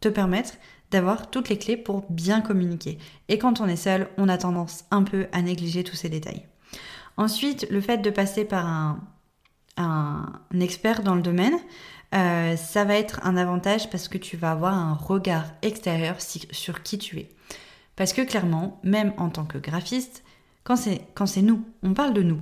te 0.00 0.08
permettre 0.08 0.52
d'avoir 0.90 1.30
toutes 1.30 1.48
les 1.48 1.58
clés 1.58 1.78
pour 1.78 2.04
bien 2.10 2.42
communiquer. 2.42 2.98
Et 3.28 3.38
quand 3.38 3.60
on 3.60 3.68
est 3.68 3.76
seul, 3.76 4.08
on 4.18 4.28
a 4.28 4.36
tendance 4.36 4.84
un 4.90 5.02
peu 5.02 5.28
à 5.32 5.40
négliger 5.40 5.82
tous 5.82 5.96
ces 5.96 6.10
détails. 6.10 6.44
Ensuite, 7.16 7.66
le 7.70 7.80
fait 7.80 7.98
de 7.98 8.10
passer 8.10 8.44
par 8.44 8.66
un, 8.66 9.00
expert 10.60 11.02
dans 11.02 11.14
le 11.14 11.22
domaine, 11.22 11.58
euh, 12.14 12.56
ça 12.56 12.84
va 12.84 12.96
être 12.96 13.20
un 13.24 13.36
avantage 13.36 13.88
parce 13.90 14.08
que 14.08 14.18
tu 14.18 14.36
vas 14.36 14.50
avoir 14.50 14.74
un 14.74 14.94
regard 14.94 15.44
extérieur 15.62 16.16
sur 16.20 16.82
qui 16.82 16.98
tu 16.98 17.18
es. 17.18 17.28
Parce 17.96 18.12
que 18.12 18.22
clairement, 18.22 18.80
même 18.82 19.12
en 19.16 19.28
tant 19.28 19.44
que 19.44 19.58
graphiste, 19.58 20.24
quand 20.64 20.76
c'est 20.76 21.42
nous, 21.42 21.64
on 21.82 21.94
parle 21.94 22.12
de 22.12 22.22
nous. 22.22 22.40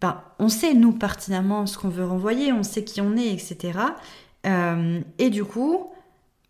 Ben, 0.00 0.20
on 0.38 0.48
sait 0.48 0.74
nous 0.74 0.92
pertinemment 0.92 1.66
ce 1.66 1.78
qu'on 1.78 1.88
veut 1.88 2.04
renvoyer, 2.04 2.52
on 2.52 2.62
sait 2.62 2.84
qui 2.84 3.00
on 3.00 3.16
est, 3.16 3.32
etc. 3.32 3.78
Euh, 4.46 5.00
et 5.18 5.30
du 5.30 5.44
coup, 5.44 5.90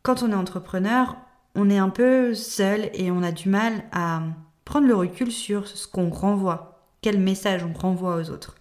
quand 0.03 0.23
on 0.23 0.31
est 0.31 0.35
entrepreneur, 0.35 1.17
on 1.55 1.71
est 1.71 1.79
un 1.79 1.91
peu 1.91 2.35
seul 2.35 2.91
et 2.95 3.11
on 3.11 3.23
a 3.23 3.33
du 3.33 3.49
mal 3.49 3.85
à 3.93 4.23
prendre 4.65 4.87
le 4.87 4.95
recul 4.95 5.31
sur 5.31 5.69
ce 5.69 5.87
qu'on 5.87 6.11
renvoie, 6.11 6.81
quel 7.01 7.21
message 7.21 7.65
on 7.65 7.79
renvoie 7.79 8.17
aux 8.17 8.31
autres. 8.31 8.57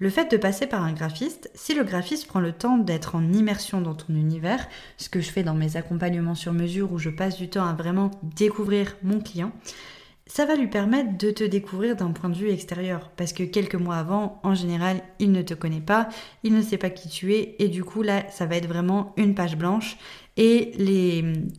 Le 0.00 0.08
fait 0.08 0.30
de 0.32 0.38
passer 0.38 0.66
par 0.66 0.82
un 0.82 0.94
graphiste, 0.94 1.50
si 1.54 1.74
le 1.74 1.84
graphiste 1.84 2.26
prend 2.26 2.40
le 2.40 2.52
temps 2.52 2.78
d'être 2.78 3.16
en 3.16 3.32
immersion 3.34 3.82
dans 3.82 3.94
ton 3.94 4.14
univers, 4.14 4.66
ce 4.96 5.10
que 5.10 5.20
je 5.20 5.30
fais 5.30 5.42
dans 5.42 5.52
mes 5.52 5.76
accompagnements 5.76 6.34
sur 6.34 6.54
mesure 6.54 6.90
où 6.90 6.98
je 6.98 7.10
passe 7.10 7.36
du 7.36 7.50
temps 7.50 7.66
à 7.66 7.74
vraiment 7.74 8.10
découvrir 8.22 8.96
mon 9.02 9.20
client, 9.20 9.52
ça 10.26 10.46
va 10.46 10.54
lui 10.54 10.68
permettre 10.68 11.18
de 11.18 11.30
te 11.30 11.44
découvrir 11.44 11.96
d'un 11.96 12.12
point 12.12 12.30
de 12.30 12.34
vue 12.34 12.48
extérieur. 12.48 13.10
Parce 13.16 13.34
que 13.34 13.42
quelques 13.42 13.74
mois 13.74 13.96
avant, 13.96 14.40
en 14.42 14.54
général, 14.54 15.02
il 15.18 15.32
ne 15.32 15.42
te 15.42 15.52
connaît 15.52 15.82
pas, 15.82 16.08
il 16.44 16.54
ne 16.54 16.62
sait 16.62 16.78
pas 16.78 16.88
qui 16.88 17.10
tu 17.10 17.34
es, 17.34 17.56
et 17.58 17.68
du 17.68 17.84
coup, 17.84 18.00
là, 18.00 18.24
ça 18.30 18.46
va 18.46 18.56
être 18.56 18.68
vraiment 18.68 19.12
une 19.18 19.34
page 19.34 19.58
blanche. 19.58 19.98
Et 20.38 20.72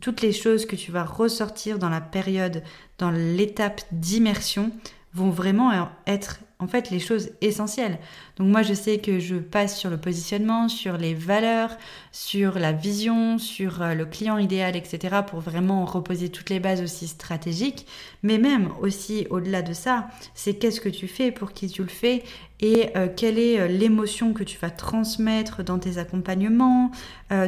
toutes 0.00 0.20
les 0.20 0.32
choses 0.32 0.66
que 0.66 0.74
tu 0.74 0.90
vas 0.90 1.04
ressortir 1.04 1.78
dans 1.78 1.90
la 1.90 2.00
période, 2.00 2.64
dans 2.98 3.12
l'étape 3.12 3.82
d'immersion, 3.92 4.72
vont 5.14 5.30
vraiment 5.30 5.72
être 6.06 6.38
en 6.62 6.68
fait 6.68 6.90
les 6.90 7.00
choses 7.00 7.30
essentielles. 7.40 7.98
Donc 8.36 8.48
moi 8.48 8.62
je 8.62 8.72
sais 8.72 8.98
que 8.98 9.18
je 9.18 9.36
passe 9.36 9.78
sur 9.78 9.90
le 9.90 9.98
positionnement, 9.98 10.68
sur 10.68 10.96
les 10.96 11.12
valeurs, 11.12 11.76
sur 12.12 12.58
la 12.58 12.72
vision, 12.72 13.38
sur 13.38 13.82
euh, 13.82 13.94
le 13.94 14.06
client 14.06 14.38
idéal, 14.38 14.76
etc. 14.76 15.18
pour 15.26 15.40
vraiment 15.40 15.84
reposer 15.84 16.28
toutes 16.28 16.50
les 16.50 16.60
bases 16.60 16.80
aussi 16.80 17.08
stratégiques. 17.08 17.86
Mais 18.22 18.38
même 18.38 18.70
aussi 18.80 19.26
au-delà 19.30 19.62
de 19.62 19.72
ça, 19.72 20.08
c'est 20.34 20.54
qu'est-ce 20.54 20.80
que 20.80 20.88
tu 20.88 21.08
fais, 21.08 21.32
pour 21.32 21.52
qui 21.52 21.68
tu 21.68 21.82
le 21.82 21.88
fais 21.88 22.22
et 22.60 22.96
euh, 22.96 23.08
quelle 23.14 23.38
est 23.38 23.58
euh, 23.58 23.66
l'émotion 23.66 24.32
que 24.32 24.44
tu 24.44 24.56
vas 24.58 24.70
transmettre 24.70 25.64
dans 25.64 25.78
tes 25.78 25.98
accompagnements, 25.98 26.90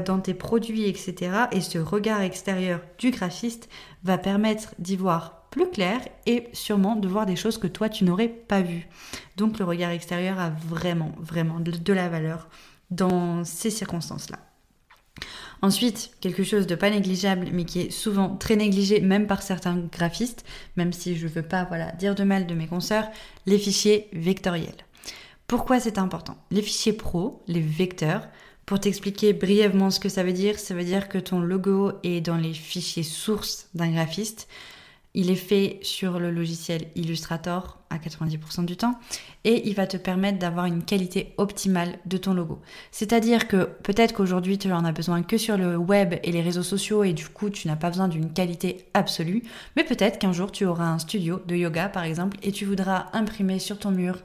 dans 0.07 0.19
tes 0.19 0.33
produits, 0.33 0.89
etc. 0.89 1.15
Et 1.53 1.61
ce 1.61 1.79
regard 1.79 2.23
extérieur 2.23 2.81
du 2.99 3.11
graphiste 3.11 3.69
va 4.03 4.17
permettre 4.17 4.75
d'y 4.79 4.97
voir 4.97 5.44
plus 5.55 5.71
clair 5.71 6.01
et 6.27 6.49
sûrement 6.53 6.97
de 6.97 7.07
voir 7.07 7.27
des 7.27 7.37
choses 7.37 7.59
que 7.59 7.69
toi 7.69 7.89
tu 7.89 8.03
n'aurais 8.03 8.29
pas 8.29 8.61
vues. 8.61 8.89
Donc 9.37 9.61
le 9.61 9.65
regard 9.65 9.93
extérieur 9.93 10.41
a 10.41 10.51
vraiment, 10.51 11.13
vraiment 11.21 11.61
de 11.61 11.93
la 11.93 12.09
valeur 12.09 12.49
dans 12.91 13.45
ces 13.45 13.71
circonstances-là. 13.71 14.41
Ensuite, 15.63 16.11
quelque 16.21 16.43
chose 16.43 16.67
de 16.67 16.75
pas 16.75 16.91
négligeable, 16.91 17.49
mais 17.53 17.65
qui 17.65 17.83
est 17.83 17.91
souvent 17.91 18.35
très 18.37 18.57
négligé, 18.57 19.01
même 19.01 19.29
par 19.29 19.43
certains 19.43 19.77
graphistes, 19.77 20.45
même 20.77 20.93
si 20.93 21.17
je 21.17 21.29
veux 21.29 21.43
pas 21.43 21.65
voilà, 21.65 21.93
dire 21.93 22.17
de 22.17 22.25
mal 22.25 22.47
de 22.47 22.55
mes 22.55 22.67
consoeurs, 22.67 23.09
les 23.47 23.59
fichiers 23.59 24.09
vectoriels. 24.13 24.85
Pourquoi 25.47 25.79
c'est 25.79 25.99
important? 25.99 26.37
Les 26.51 26.63
fichiers 26.63 26.93
pro, 26.93 27.45
les 27.47 27.61
vecteurs, 27.61 28.27
pour 28.67 28.81
t'expliquer 28.81 29.33
brièvement 29.33 29.93
ce 29.93 30.01
que 30.01 30.09
ça 30.09 30.25
veut 30.25 30.33
dire, 30.33 30.59
ça 30.59 30.75
veut 30.75 30.85
dire 30.85 31.09
que 31.09 31.19
ton 31.19 31.39
logo 31.41 31.93
est 32.03 32.21
dans 32.21 32.39
les 32.39 32.55
fichiers 32.55 33.05
sources 33.05 33.69
d'un 33.75 33.93
graphiste, 33.93 34.49
il 35.15 35.31
est 35.31 35.37
fait 35.37 35.79
sur 35.83 36.19
le 36.19 36.31
logiciel 36.31 36.89
Illustrator 36.97 37.79
à 37.89 37.99
90% 37.99 38.65
du 38.65 38.77
temps 38.77 38.99
et 39.45 39.69
il 39.69 39.75
va 39.75 39.87
te 39.87 39.97
permettre 39.97 40.39
d'avoir 40.41 40.67
une 40.67 40.83
qualité 40.83 41.33
optimale 41.37 41.99
de 42.07 42.17
ton 42.17 42.35
logo. 42.35 42.61
C'est-à-dire 42.91 43.47
que 43.47 43.69
peut-être 43.85 44.13
qu'aujourd'hui 44.13 44.59
tu 44.59 44.73
en 44.73 44.85
as 44.85 44.93
besoin 44.93 45.23
que 45.23 45.39
sur 45.39 45.57
le 45.57 45.77
web 45.77 46.15
et 46.25 46.33
les 46.33 46.43
réseaux 46.43 46.65
sociaux 46.65 47.05
et 47.05 47.13
du 47.13 47.29
coup 47.29 47.51
tu 47.51 47.69
n'as 47.69 47.77
pas 47.77 47.91
besoin 47.91 48.09
d'une 48.09 48.33
qualité 48.33 48.87
absolue, 48.95 49.45
mais 49.77 49.85
peut-être 49.85 50.19
qu'un 50.19 50.33
jour 50.33 50.51
tu 50.51 50.67
auras 50.67 50.87
un 50.87 50.99
studio 50.99 51.41
de 51.47 51.55
yoga 51.55 51.89
par 51.89 52.03
exemple 52.03 52.37
et 52.43 52.51
tu 52.51 52.65
voudras 52.65 53.07
imprimer 53.13 53.61
sur 53.61 53.79
ton 53.79 53.93
mur 53.93 54.19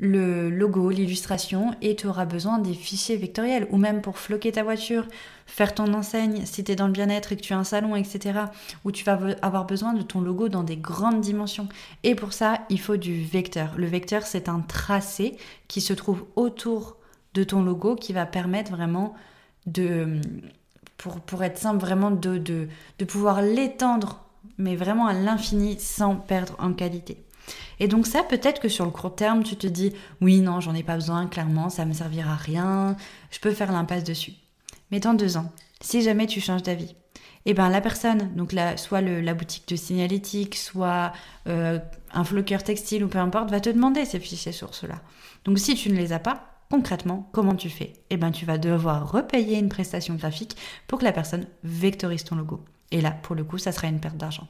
le 0.00 0.48
logo, 0.48 0.90
l'illustration 0.90 1.74
et 1.82 1.96
tu 1.96 2.06
auras 2.06 2.24
besoin 2.24 2.58
des 2.58 2.74
fichiers 2.74 3.16
vectoriels 3.16 3.66
ou 3.70 3.78
même 3.78 4.00
pour 4.00 4.18
floquer 4.18 4.52
ta 4.52 4.62
voiture, 4.62 5.06
faire 5.46 5.74
ton 5.74 5.92
enseigne 5.92 6.46
si 6.46 6.62
tu 6.62 6.70
es 6.70 6.76
dans 6.76 6.86
le 6.86 6.92
bien-être 6.92 7.32
et 7.32 7.36
que 7.36 7.40
tu 7.40 7.52
as 7.52 7.58
un 7.58 7.64
salon, 7.64 7.96
etc. 7.96 8.40
où 8.84 8.92
tu 8.92 9.04
vas 9.04 9.18
avoir 9.42 9.66
besoin 9.66 9.94
de 9.94 10.02
ton 10.02 10.20
logo 10.20 10.48
dans 10.48 10.62
des 10.62 10.76
grandes 10.76 11.20
dimensions. 11.20 11.68
Et 12.04 12.14
pour 12.14 12.32
ça, 12.32 12.60
il 12.70 12.80
faut 12.80 12.96
du 12.96 13.24
vecteur. 13.24 13.74
Le 13.76 13.86
vecteur, 13.86 14.22
c'est 14.22 14.48
un 14.48 14.60
tracé 14.60 15.36
qui 15.66 15.80
se 15.80 15.92
trouve 15.92 16.24
autour 16.36 16.96
de 17.34 17.42
ton 17.42 17.62
logo 17.62 17.96
qui 17.96 18.12
va 18.12 18.24
permettre 18.24 18.70
vraiment 18.70 19.14
de, 19.66 20.20
pour, 20.96 21.42
être 21.42 21.58
simple, 21.58 21.80
vraiment 21.80 22.12
de, 22.12 22.38
de 22.38 23.04
pouvoir 23.04 23.42
l'étendre, 23.42 24.24
mais 24.58 24.76
vraiment 24.76 25.08
à 25.08 25.12
l'infini 25.12 25.78
sans 25.80 26.14
perdre 26.14 26.54
en 26.60 26.72
qualité. 26.72 27.24
Et 27.80 27.88
donc 27.88 28.06
ça, 28.06 28.22
peut-être 28.22 28.60
que 28.60 28.68
sur 28.68 28.84
le 28.84 28.90
court 28.90 29.14
terme, 29.14 29.42
tu 29.42 29.56
te 29.56 29.66
dis, 29.66 29.92
oui, 30.20 30.40
non, 30.40 30.60
j'en 30.60 30.74
ai 30.74 30.82
pas 30.82 30.94
besoin, 30.94 31.26
clairement, 31.26 31.70
ça 31.70 31.84
me 31.84 31.92
servira 31.92 32.32
à 32.32 32.36
rien, 32.36 32.96
je 33.30 33.38
peux 33.40 33.52
faire 33.52 33.72
l'impasse 33.72 34.04
dessus. 34.04 34.32
Mais 34.90 35.00
dans 35.00 35.14
deux 35.14 35.36
ans, 35.36 35.52
si 35.80 36.02
jamais 36.02 36.26
tu 36.26 36.40
changes 36.40 36.62
d'avis, 36.62 36.94
eh 37.46 37.54
ben 37.54 37.68
la 37.70 37.80
personne, 37.80 38.34
donc 38.34 38.54
soit 38.76 39.00
la 39.00 39.34
boutique 39.34 39.68
de 39.68 39.76
signalétique, 39.76 40.56
soit 40.56 41.12
euh, 41.46 41.78
un 42.12 42.24
floqueur 42.24 42.62
textile 42.62 43.04
ou 43.04 43.08
peu 43.08 43.18
importe, 43.18 43.50
va 43.50 43.60
te 43.60 43.70
demander 43.70 44.04
ces 44.04 44.20
fichiers 44.20 44.52
sources-là. 44.52 45.00
Donc 45.44 45.58
si 45.58 45.74
tu 45.74 45.90
ne 45.90 45.96
les 45.96 46.12
as 46.12 46.18
pas, 46.18 46.44
concrètement, 46.70 47.28
comment 47.32 47.54
tu 47.54 47.70
fais? 47.70 47.94
Eh 48.10 48.16
ben 48.16 48.32
tu 48.32 48.44
vas 48.44 48.58
devoir 48.58 49.10
repayer 49.10 49.58
une 49.58 49.68
prestation 49.68 50.14
graphique 50.14 50.56
pour 50.86 50.98
que 50.98 51.04
la 51.04 51.12
personne 51.12 51.46
vectorise 51.62 52.24
ton 52.24 52.36
logo. 52.36 52.62
Et 52.90 53.00
là, 53.00 53.10
pour 53.10 53.34
le 53.34 53.44
coup, 53.44 53.58
ça 53.58 53.72
sera 53.72 53.88
une 53.88 54.00
perte 54.00 54.16
d'argent. 54.16 54.48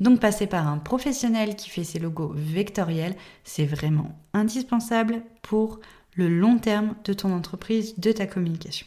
Donc 0.00 0.20
passer 0.20 0.46
par 0.46 0.68
un 0.68 0.78
professionnel 0.78 1.56
qui 1.56 1.70
fait 1.70 1.84
ses 1.84 1.98
logos 1.98 2.32
vectoriels, 2.34 3.16
c'est 3.44 3.64
vraiment 3.64 4.18
indispensable 4.34 5.22
pour 5.42 5.80
le 6.14 6.28
long 6.28 6.58
terme 6.58 6.94
de 7.04 7.12
ton 7.12 7.32
entreprise, 7.32 7.98
de 7.98 8.12
ta 8.12 8.26
communication. 8.26 8.86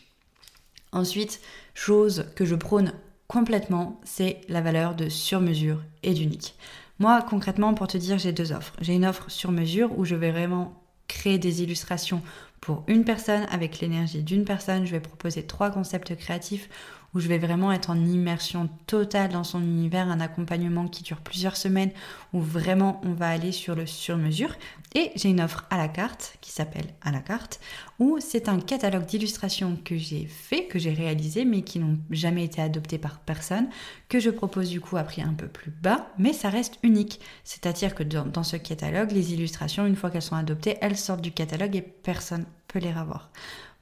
Ensuite, 0.91 1.39
chose 1.73 2.25
que 2.35 2.45
je 2.45 2.55
prône 2.55 2.93
complètement, 3.27 4.01
c'est 4.03 4.41
la 4.49 4.61
valeur 4.61 4.93
de 4.93 5.07
sur-mesure 5.07 5.81
et 6.03 6.13
d'unique. 6.13 6.55
Moi, 6.99 7.21
concrètement, 7.27 7.73
pour 7.73 7.87
te 7.87 7.97
dire, 7.97 8.19
j'ai 8.19 8.33
deux 8.33 8.51
offres. 8.51 8.73
J'ai 8.81 8.93
une 8.93 9.05
offre 9.05 9.31
sur 9.31 9.51
mesure 9.51 9.97
où 9.97 10.05
je 10.05 10.15
vais 10.15 10.31
vraiment 10.31 10.83
créer 11.07 11.39
des 11.39 11.63
illustrations 11.63 12.21
pour 12.59 12.83
une 12.87 13.05
personne 13.05 13.47
avec 13.49 13.79
l'énergie 13.79 14.21
d'une 14.21 14.45
personne. 14.45 14.85
Je 14.85 14.91
vais 14.91 14.99
proposer 14.99 15.43
trois 15.43 15.71
concepts 15.71 16.15
créatifs 16.15 16.69
où 17.13 17.19
je 17.19 17.27
vais 17.27 17.37
vraiment 17.37 17.71
être 17.71 17.89
en 17.89 17.99
immersion 17.99 18.69
totale 18.87 19.31
dans 19.31 19.43
son 19.43 19.61
univers, 19.61 20.09
un 20.09 20.19
accompagnement 20.19 20.87
qui 20.87 21.03
dure 21.03 21.21
plusieurs 21.21 21.57
semaines, 21.57 21.91
où 22.33 22.39
vraiment 22.39 23.01
on 23.03 23.13
va 23.13 23.29
aller 23.29 23.51
sur 23.51 23.75
le 23.75 23.85
sur-mesure. 23.85 24.55
Et 24.93 25.11
j'ai 25.15 25.29
une 25.29 25.41
offre 25.41 25.65
à 25.69 25.77
la 25.77 25.87
carte 25.87 26.37
qui 26.41 26.51
s'appelle 26.51 26.87
à 27.01 27.11
la 27.11 27.19
carte, 27.19 27.59
où 27.99 28.17
c'est 28.19 28.49
un 28.49 28.59
catalogue 28.59 29.05
d'illustrations 29.05 29.77
que 29.83 29.97
j'ai 29.97 30.25
fait, 30.25 30.65
que 30.65 30.79
j'ai 30.79 30.93
réalisé, 30.93 31.45
mais 31.45 31.61
qui 31.61 31.79
n'ont 31.79 31.97
jamais 32.09 32.43
été 32.43 32.61
adoptés 32.61 32.97
par 32.97 33.19
personne, 33.19 33.67
que 34.09 34.19
je 34.19 34.29
propose 34.29 34.69
du 34.69 34.81
coup 34.81 34.97
à 34.97 35.03
prix 35.03 35.21
un 35.21 35.33
peu 35.33 35.47
plus 35.47 35.71
bas, 35.71 36.09
mais 36.17 36.33
ça 36.33 36.49
reste 36.49 36.77
unique. 36.83 37.19
C'est-à-dire 37.43 37.95
que 37.95 38.03
dans, 38.03 38.25
dans 38.25 38.43
ce 38.43 38.57
catalogue, 38.57 39.11
les 39.11 39.33
illustrations, 39.33 39.85
une 39.85 39.95
fois 39.95 40.09
qu'elles 40.09 40.21
sont 40.21 40.35
adoptées, 40.35 40.77
elles 40.81 40.97
sortent 40.97 41.21
du 41.21 41.31
catalogue 41.31 41.75
et 41.75 41.81
personne 41.81 42.45
peut 42.67 42.79
les 42.79 42.91
revoir. 42.91 43.31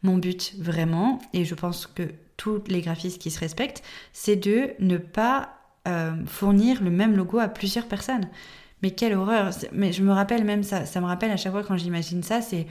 Mon 0.03 0.17
but 0.17 0.53
vraiment, 0.57 1.19
et 1.33 1.43
je 1.43 1.55
pense 1.55 1.87
que 1.87 2.13
tous 2.39 2.63
les 2.67 2.81
graphistes 2.81 3.21
qui 3.21 3.29
se 3.29 3.39
respectent, 3.39 3.83
c'est 4.13 4.37
de 4.37 4.71
ne 4.79 4.97
pas 4.97 5.49
euh, 5.87 6.13
fournir 6.25 6.81
le 6.81 6.89
même 6.89 7.15
logo 7.15 7.37
à 7.37 7.49
plusieurs 7.49 7.85
personnes. 7.85 8.27
Mais 8.81 8.91
quelle 8.91 9.13
horreur 9.13 9.51
Mais 9.73 9.91
je 9.91 10.01
me 10.01 10.13
rappelle 10.13 10.45
même 10.45 10.63
ça, 10.63 10.85
ça 10.85 11.01
me 11.01 11.05
rappelle 11.05 11.31
à 11.31 11.37
chaque 11.37 11.51
fois 11.51 11.63
quand 11.63 11.77
j'imagine 11.77 12.23
ça, 12.23 12.41
c'est 12.41 12.65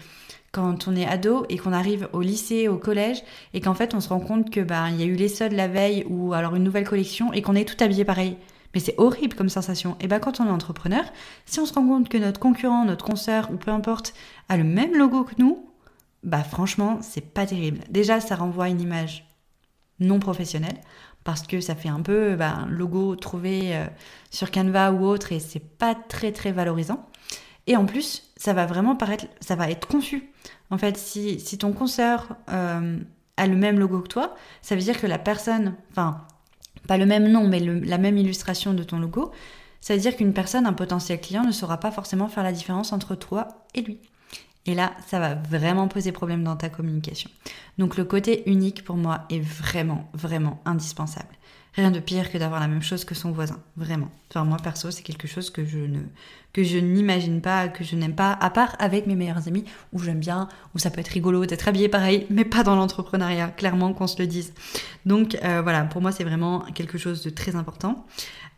quand 0.52 0.88
on 0.88 0.96
est 0.96 1.06
ado 1.06 1.44
et 1.50 1.58
qu'on 1.58 1.74
arrive 1.74 2.08
au 2.14 2.22
lycée, 2.22 2.66
au 2.66 2.78
collège, 2.78 3.22
et 3.52 3.60
qu'en 3.60 3.74
fait 3.74 3.92
on 3.92 4.00
se 4.00 4.08
rend 4.08 4.20
compte 4.20 4.48
que 4.50 4.60
bah 4.60 4.88
il 4.88 4.98
y 4.98 5.02
a 5.02 5.06
eu 5.06 5.14
les 5.14 5.28
soldes 5.28 5.52
la 5.52 5.68
veille 5.68 6.06
ou 6.08 6.32
alors 6.32 6.56
une 6.56 6.64
nouvelle 6.64 6.88
collection 6.88 7.30
et 7.34 7.42
qu'on 7.42 7.54
est 7.54 7.68
tout 7.68 7.82
habillé 7.84 8.06
pareil. 8.06 8.38
Mais 8.74 8.80
c'est 8.80 8.94
horrible 8.96 9.36
comme 9.36 9.50
sensation. 9.50 9.96
Et 10.00 10.08
bah 10.08 10.18
quand 10.18 10.40
on 10.40 10.46
est 10.46 10.50
entrepreneur, 10.50 11.04
si 11.44 11.60
on 11.60 11.66
se 11.66 11.74
rend 11.74 11.86
compte 11.86 12.08
que 12.08 12.16
notre 12.16 12.40
concurrent, 12.40 12.86
notre 12.86 13.04
consoeur 13.04 13.50
ou 13.52 13.56
peu 13.56 13.70
importe 13.70 14.14
a 14.48 14.56
le 14.56 14.64
même 14.64 14.96
logo 14.96 15.24
que 15.24 15.34
nous, 15.36 15.66
bah 16.24 16.42
franchement 16.42 17.00
c'est 17.02 17.34
pas 17.34 17.44
terrible. 17.44 17.80
Déjà 17.90 18.20
ça 18.20 18.34
renvoie 18.34 18.70
une 18.70 18.80
image 18.80 19.27
non 20.00 20.20
professionnel 20.20 20.74
parce 21.24 21.46
que 21.46 21.60
ça 21.60 21.74
fait 21.74 21.88
un 21.88 22.00
peu 22.00 22.36
un 22.40 22.66
logo 22.66 23.16
trouvé 23.16 23.76
euh, 23.76 23.86
sur 24.30 24.50
Canva 24.50 24.92
ou 24.92 25.04
autre 25.04 25.32
et 25.32 25.40
c'est 25.40 25.60
pas 25.60 25.94
très 25.94 26.32
très 26.32 26.52
valorisant. 26.52 27.06
Et 27.66 27.76
en 27.76 27.84
plus, 27.84 28.30
ça 28.36 28.54
va 28.54 28.64
vraiment 28.64 28.96
paraître, 28.96 29.26
ça 29.40 29.54
va 29.54 29.70
être 29.70 29.86
confus. 29.86 30.32
En 30.70 30.78
fait, 30.78 30.96
si, 30.96 31.38
si 31.38 31.58
ton 31.58 31.72
consoeur 31.72 32.36
euh, 32.50 32.98
a 33.36 33.46
le 33.46 33.56
même 33.56 33.78
logo 33.78 34.00
que 34.00 34.08
toi, 34.08 34.34
ça 34.62 34.74
veut 34.74 34.80
dire 34.80 34.98
que 34.98 35.06
la 35.06 35.18
personne, 35.18 35.74
enfin, 35.90 36.26
pas 36.86 36.96
le 36.96 37.04
même 37.04 37.30
nom, 37.30 37.46
mais 37.46 37.60
la 37.60 37.98
même 37.98 38.16
illustration 38.16 38.72
de 38.72 38.82
ton 38.82 38.98
logo, 38.98 39.30
ça 39.80 39.94
veut 39.94 40.00
dire 40.00 40.16
qu'une 40.16 40.32
personne, 40.32 40.66
un 40.66 40.72
potentiel 40.72 41.20
client, 41.20 41.44
ne 41.44 41.52
saura 41.52 41.78
pas 41.78 41.90
forcément 41.90 42.28
faire 42.28 42.42
la 42.42 42.52
différence 42.52 42.92
entre 42.92 43.14
toi 43.14 43.48
et 43.74 43.82
lui. 43.82 44.00
Et 44.68 44.74
là, 44.74 44.92
ça 45.06 45.18
va 45.18 45.34
vraiment 45.34 45.88
poser 45.88 46.12
problème 46.12 46.44
dans 46.44 46.54
ta 46.54 46.68
communication. 46.68 47.30
Donc 47.78 47.96
le 47.96 48.04
côté 48.04 48.48
unique 48.50 48.84
pour 48.84 48.96
moi 48.96 49.22
est 49.30 49.40
vraiment, 49.40 50.10
vraiment 50.12 50.60
indispensable. 50.66 51.34
Rien 51.72 51.90
de 51.90 52.00
pire 52.00 52.30
que 52.30 52.36
d'avoir 52.36 52.60
la 52.60 52.68
même 52.68 52.82
chose 52.82 53.06
que 53.06 53.14
son 53.14 53.32
voisin, 53.32 53.58
vraiment. 53.78 54.10
Enfin, 54.28 54.44
moi 54.44 54.58
perso, 54.62 54.90
c'est 54.90 55.02
quelque 55.02 55.26
chose 55.26 55.48
que 55.48 55.64
je 55.64 55.78
ne 55.78 56.00
que 56.52 56.64
je 56.64 56.76
n'imagine 56.76 57.40
pas, 57.40 57.68
que 57.68 57.82
je 57.82 57.96
n'aime 57.96 58.14
pas, 58.14 58.32
à 58.32 58.50
part 58.50 58.76
avec 58.78 59.06
mes 59.06 59.14
meilleurs 59.14 59.48
amis, 59.48 59.64
où 59.92 60.00
j'aime 60.00 60.18
bien, 60.18 60.48
où 60.74 60.78
ça 60.78 60.90
peut 60.90 61.00
être 61.00 61.08
rigolo 61.08 61.46
d'être 61.46 61.68
habillé 61.68 61.88
pareil, 61.88 62.26
mais 62.28 62.44
pas 62.44 62.62
dans 62.62 62.76
l'entrepreneuriat, 62.76 63.48
clairement 63.48 63.94
qu'on 63.94 64.06
se 64.06 64.18
le 64.18 64.26
dise. 64.26 64.52
Donc 65.06 65.38
euh, 65.44 65.62
voilà, 65.62 65.84
pour 65.84 66.02
moi 66.02 66.12
c'est 66.12 66.24
vraiment 66.24 66.60
quelque 66.74 66.98
chose 66.98 67.22
de 67.22 67.30
très 67.30 67.56
important 67.56 68.04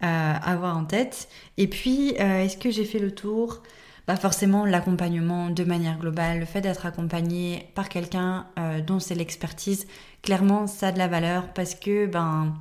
euh, 0.03 0.07
à 0.07 0.53
avoir 0.53 0.77
en 0.77 0.87
tête. 0.87 1.29
Et 1.57 1.69
puis, 1.69 2.15
euh, 2.19 2.45
est-ce 2.45 2.57
que 2.57 2.71
j'ai 2.71 2.85
fait 2.85 2.99
le 2.99 3.13
tour? 3.13 3.63
Bah 4.11 4.17
forcément 4.17 4.65
l'accompagnement 4.65 5.51
de 5.51 5.63
manière 5.63 5.97
globale, 5.97 6.41
le 6.41 6.45
fait 6.45 6.61
d'être 6.61 6.85
accompagné 6.85 7.69
par 7.77 7.89
quelqu'un 7.89 8.49
dont 8.85 8.99
c'est 8.99 9.15
l'expertise, 9.15 9.87
clairement 10.23 10.67
ça 10.67 10.89
a 10.89 10.93
de 10.93 10.99
la 10.99 11.07
valeur 11.07 11.53
parce 11.53 11.77
que 11.77 12.07
ben 12.07 12.55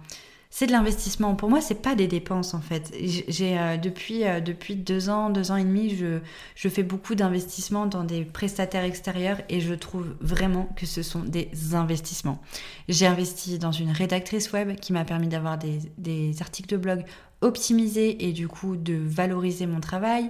c'est 0.51 0.65
de 0.65 0.71
l'investissement. 0.71 1.35
Pour 1.35 1.49
moi, 1.49 1.61
c'est 1.61 1.81
pas 1.81 1.93
des 1.93 2.07
dépenses 2.07 2.55
en 2.55 2.59
fait. 2.59 2.91
J'ai 2.99 3.57
euh, 3.59 3.77
depuis 3.77 4.25
euh, 4.25 4.39
depuis 4.39 4.75
deux 4.75 5.09
ans, 5.09 5.29
deux 5.29 5.51
ans 5.51 5.57
et 5.57 5.63
demi, 5.63 5.95
je, 5.95 6.19
je 6.55 6.69
fais 6.69 6.81
beaucoup 6.81 7.13
d'investissements 7.13 7.85
dans 7.85 8.03
des 8.03 8.25
prestataires 8.25 8.83
extérieurs 8.83 9.37
et 9.49 9.61
je 9.61 9.75
trouve 9.75 10.15
vraiment 10.21 10.67
que 10.75 10.87
ce 10.87 11.03
sont 11.03 11.23
des 11.23 11.51
investissements. 11.73 12.41
J'ai 12.87 13.05
investi 13.05 13.59
dans 13.59 13.71
une 13.71 13.91
rédactrice 13.91 14.51
web 14.51 14.75
qui 14.79 14.91
m'a 14.91 15.05
permis 15.05 15.27
d'avoir 15.27 15.59
des, 15.59 15.79
des 15.99 16.41
articles 16.41 16.69
de 16.69 16.77
blog 16.77 17.03
optimisés 17.41 18.27
et 18.27 18.33
du 18.33 18.47
coup 18.47 18.75
de 18.75 18.95
valoriser 18.95 19.67
mon 19.67 19.79
travail. 19.79 20.29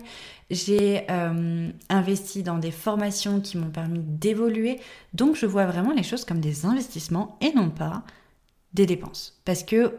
J'ai 0.52 1.06
euh, 1.10 1.72
investi 1.88 2.44
dans 2.44 2.58
des 2.58 2.72
formations 2.72 3.40
qui 3.40 3.58
m'ont 3.58 3.72
permis 3.72 4.04
d'évoluer. 4.04 4.82
Donc 5.14 5.38
je 5.38 5.46
vois 5.46 5.66
vraiment 5.66 5.94
les 5.94 6.04
choses 6.04 6.26
comme 6.26 6.42
des 6.42 6.66
investissements 6.66 7.38
et 7.40 7.54
non 7.54 7.70
pas 7.70 8.04
des 8.74 8.86
dépenses. 8.86 9.40
Parce 9.46 9.64
que 9.64 9.98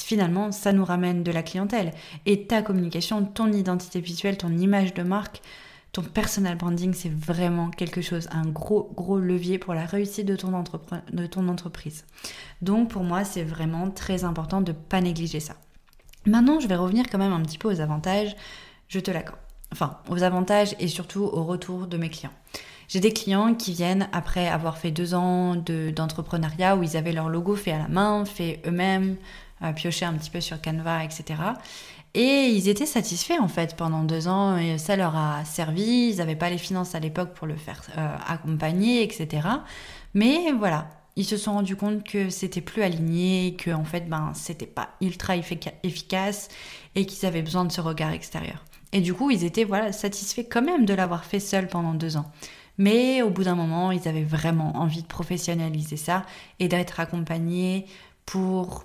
finalement, 0.00 0.52
ça 0.52 0.72
nous 0.72 0.84
ramène 0.84 1.22
de 1.22 1.32
la 1.32 1.42
clientèle. 1.42 1.92
Et 2.26 2.46
ta 2.46 2.62
communication, 2.62 3.24
ton 3.24 3.52
identité 3.52 4.00
visuelle, 4.00 4.36
ton 4.36 4.56
image 4.56 4.94
de 4.94 5.02
marque, 5.02 5.42
ton 5.92 6.02
personal 6.02 6.56
branding, 6.56 6.94
c'est 6.94 7.12
vraiment 7.12 7.68
quelque 7.68 8.00
chose, 8.00 8.26
un 8.32 8.46
gros, 8.46 8.90
gros 8.96 9.18
levier 9.18 9.58
pour 9.58 9.74
la 9.74 9.84
réussite 9.84 10.26
de 10.26 10.36
ton, 10.36 10.54
entreprise. 10.54 12.04
Donc 12.62 12.90
pour 12.90 13.04
moi, 13.04 13.24
c'est 13.24 13.44
vraiment 13.44 13.90
très 13.90 14.24
important 14.24 14.62
de 14.62 14.72
ne 14.72 14.76
pas 14.76 15.02
négliger 15.02 15.40
ça. 15.40 15.54
Maintenant, 16.24 16.60
je 16.60 16.68
vais 16.68 16.76
revenir 16.76 17.06
quand 17.10 17.18
même 17.18 17.32
un 17.32 17.42
petit 17.42 17.58
peu 17.58 17.68
aux 17.68 17.80
avantages, 17.80 18.34
je 18.88 19.00
te 19.00 19.10
l'accorde. 19.10 19.40
Enfin, 19.70 19.98
aux 20.08 20.22
avantages 20.22 20.74
et 20.80 20.88
surtout 20.88 21.22
au 21.24 21.44
retour 21.44 21.86
de 21.86 21.96
mes 21.96 22.08
clients. 22.08 22.32
J'ai 22.88 23.00
des 23.00 23.12
clients 23.12 23.54
qui 23.54 23.72
viennent 23.72 24.08
après 24.12 24.48
avoir 24.48 24.76
fait 24.76 24.90
deux 24.90 25.14
ans 25.14 25.56
d'entrepreneuriat 25.56 26.76
où 26.76 26.82
ils 26.82 26.96
avaient 26.96 27.12
leur 27.12 27.28
logo 27.28 27.56
fait 27.56 27.72
à 27.72 27.78
la 27.78 27.88
main, 27.88 28.24
fait 28.24 28.60
eux-mêmes, 28.66 29.16
piocher 29.72 30.04
un 30.04 30.14
petit 30.14 30.30
peu 30.30 30.40
sur 30.40 30.60
Canva, 30.60 31.04
etc. 31.04 31.40
Et 32.14 32.48
ils 32.48 32.68
étaient 32.68 32.86
satisfaits 32.86 33.40
en 33.40 33.48
fait 33.48 33.74
pendant 33.76 34.02
deux 34.02 34.28
ans, 34.28 34.58
et 34.58 34.76
ça 34.76 34.96
leur 34.96 35.16
a 35.16 35.44
servi, 35.44 36.10
ils 36.10 36.16
n'avaient 36.16 36.36
pas 36.36 36.50
les 36.50 36.58
finances 36.58 36.94
à 36.94 37.00
l'époque 37.00 37.32
pour 37.32 37.46
le 37.46 37.56
faire 37.56 37.82
euh, 37.96 38.16
accompagner, 38.26 39.02
etc. 39.02 39.48
Mais 40.12 40.52
voilà, 40.52 40.90
ils 41.16 41.24
se 41.24 41.38
sont 41.38 41.52
rendus 41.52 41.76
compte 41.76 42.04
que 42.04 42.28
c'était 42.28 42.60
plus 42.60 42.82
aligné, 42.82 43.54
que 43.56 43.70
en 43.70 43.84
fait 43.84 44.08
ben 44.08 44.32
c'était 44.34 44.66
pas 44.66 44.90
ultra 45.00 45.36
efficace 45.36 46.48
et 46.94 47.06
qu'ils 47.06 47.26
avaient 47.26 47.42
besoin 47.42 47.64
de 47.64 47.72
ce 47.72 47.80
regard 47.80 48.12
extérieur. 48.12 48.64
Et 48.92 49.00
du 49.00 49.14
coup, 49.14 49.30
ils 49.30 49.44
étaient 49.44 49.64
voilà 49.64 49.92
satisfaits 49.92 50.48
quand 50.50 50.62
même 50.62 50.84
de 50.84 50.92
l'avoir 50.94 51.24
fait 51.24 51.40
seul 51.40 51.66
pendant 51.66 51.94
deux 51.94 52.18
ans. 52.18 52.30
Mais 52.76 53.22
au 53.22 53.30
bout 53.30 53.44
d'un 53.44 53.54
moment, 53.54 53.90
ils 53.90 54.06
avaient 54.08 54.22
vraiment 54.22 54.76
envie 54.76 55.02
de 55.02 55.06
professionnaliser 55.06 55.96
ça 55.96 56.24
et 56.58 56.68
d'être 56.68 57.00
accompagnés 57.00 57.86
pour 58.26 58.84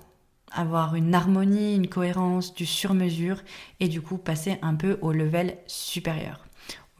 avoir 0.52 0.94
une 0.94 1.14
harmonie, 1.14 1.76
une 1.76 1.88
cohérence, 1.88 2.54
du 2.54 2.66
sur-mesure 2.66 3.42
et 3.80 3.88
du 3.88 4.00
coup 4.00 4.18
passer 4.18 4.58
un 4.62 4.74
peu 4.74 4.98
au 5.02 5.12
level 5.12 5.56
supérieur, 5.66 6.46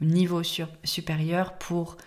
au 0.01 0.05
niveau 0.05 0.41
supérieur 0.83 1.53
pour 1.57 1.97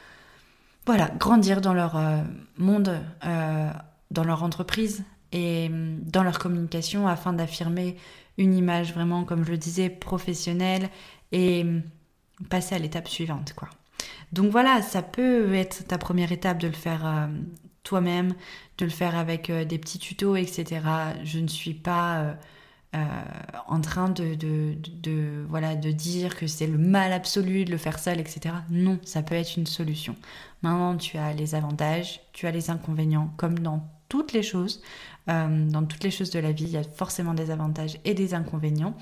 voilà, 0.86 1.08
grandir 1.18 1.60
dans 1.60 1.74
leur 1.74 1.96
euh, 1.96 2.22
monde, 2.58 3.00
euh, 3.24 3.70
dans 4.10 4.24
leur 4.24 4.42
entreprise 4.42 5.04
et 5.30 5.68
mm, 5.68 6.00
dans 6.04 6.22
leur 6.22 6.38
communication 6.38 7.06
afin 7.06 7.32
d'affirmer 7.32 7.96
une 8.38 8.54
image 8.54 8.92
vraiment, 8.92 9.24
comme 9.24 9.44
je 9.44 9.50
le 9.50 9.58
disais, 9.58 9.90
professionnelle 9.90 10.88
et 11.30 11.64
mm, 11.64 11.82
passer 12.48 12.74
à 12.74 12.78
l'étape 12.78 13.08
suivante, 13.08 13.52
quoi. 13.54 13.68
Donc 14.32 14.50
voilà, 14.50 14.80
ça 14.82 15.02
peut 15.02 15.54
être 15.54 15.86
ta 15.86 15.98
première 15.98 16.32
étape 16.32 16.58
de 16.58 16.66
le 16.66 16.72
faire 16.72 17.06
euh, 17.06 17.26
toi-même, 17.82 18.34
de 18.78 18.84
le 18.84 18.90
faire 18.90 19.16
avec 19.16 19.50
euh, 19.50 19.64
des 19.64 19.78
petits 19.78 19.98
tutos, 19.98 20.36
etc. 20.36 20.80
Je 21.24 21.38
ne 21.38 21.48
suis 21.48 21.74
pas 21.74 22.18
euh, 22.18 22.34
euh, 22.94 23.04
en 23.66 23.80
train 23.80 24.08
de, 24.08 25.46
voilà, 25.48 25.74
de 25.74 25.90
dire 25.90 26.36
que 26.36 26.46
c'est 26.46 26.66
le 26.66 26.78
mal 26.78 27.12
absolu 27.12 27.64
de 27.64 27.70
le 27.70 27.78
faire 27.78 27.98
seul, 27.98 28.20
etc. 28.20 28.54
Non, 28.70 28.98
ça 29.04 29.22
peut 29.22 29.34
être 29.34 29.56
une 29.56 29.66
solution. 29.66 30.16
Maintenant, 30.62 30.96
tu 30.96 31.18
as 31.18 31.32
les 31.32 31.54
avantages, 31.54 32.20
tu 32.32 32.46
as 32.46 32.50
les 32.50 32.70
inconvénients, 32.70 33.32
comme 33.36 33.58
dans 33.58 33.88
toutes 34.08 34.32
les 34.32 34.42
choses. 34.42 34.82
dans 35.26 35.86
toutes 35.88 36.04
les 36.04 36.10
choses 36.10 36.30
de 36.30 36.40
la 36.40 36.52
vie, 36.52 36.64
il 36.64 36.70
y 36.70 36.76
a 36.76 36.82
forcément 36.82 37.32
des 37.32 37.50
avantages 37.50 37.98
et 38.04 38.12
des 38.12 38.34
inconvénients. 38.34 38.94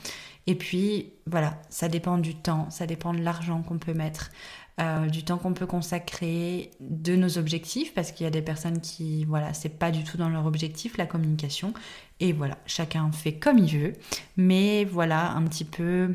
Et 0.46 0.54
puis, 0.54 1.12
voilà, 1.26 1.60
ça 1.68 1.88
dépend 1.88 2.18
du 2.18 2.34
temps, 2.34 2.70
ça 2.70 2.86
dépend 2.86 3.12
de 3.12 3.20
l'argent 3.20 3.62
qu'on 3.62 3.78
peut 3.78 3.94
mettre. 3.94 4.30
Euh, 4.80 5.08
du 5.08 5.24
temps 5.24 5.36
qu'on 5.36 5.52
peut 5.52 5.66
consacrer, 5.66 6.70
de 6.80 7.14
nos 7.14 7.36
objectifs, 7.36 7.92
parce 7.92 8.12
qu'il 8.12 8.24
y 8.24 8.26
a 8.26 8.30
des 8.30 8.40
personnes 8.40 8.80
qui, 8.80 9.26
voilà, 9.26 9.52
c'est 9.52 9.68
pas 9.68 9.90
du 9.90 10.04
tout 10.04 10.16
dans 10.16 10.30
leur 10.30 10.46
objectif 10.46 10.96
la 10.96 11.04
communication. 11.04 11.74
Et 12.18 12.32
voilà, 12.32 12.56
chacun 12.64 13.10
fait 13.12 13.34
comme 13.34 13.58
il 13.58 13.78
veut. 13.78 13.92
Mais 14.38 14.84
voilà 14.86 15.32
un 15.32 15.42
petit 15.42 15.64
peu 15.64 16.14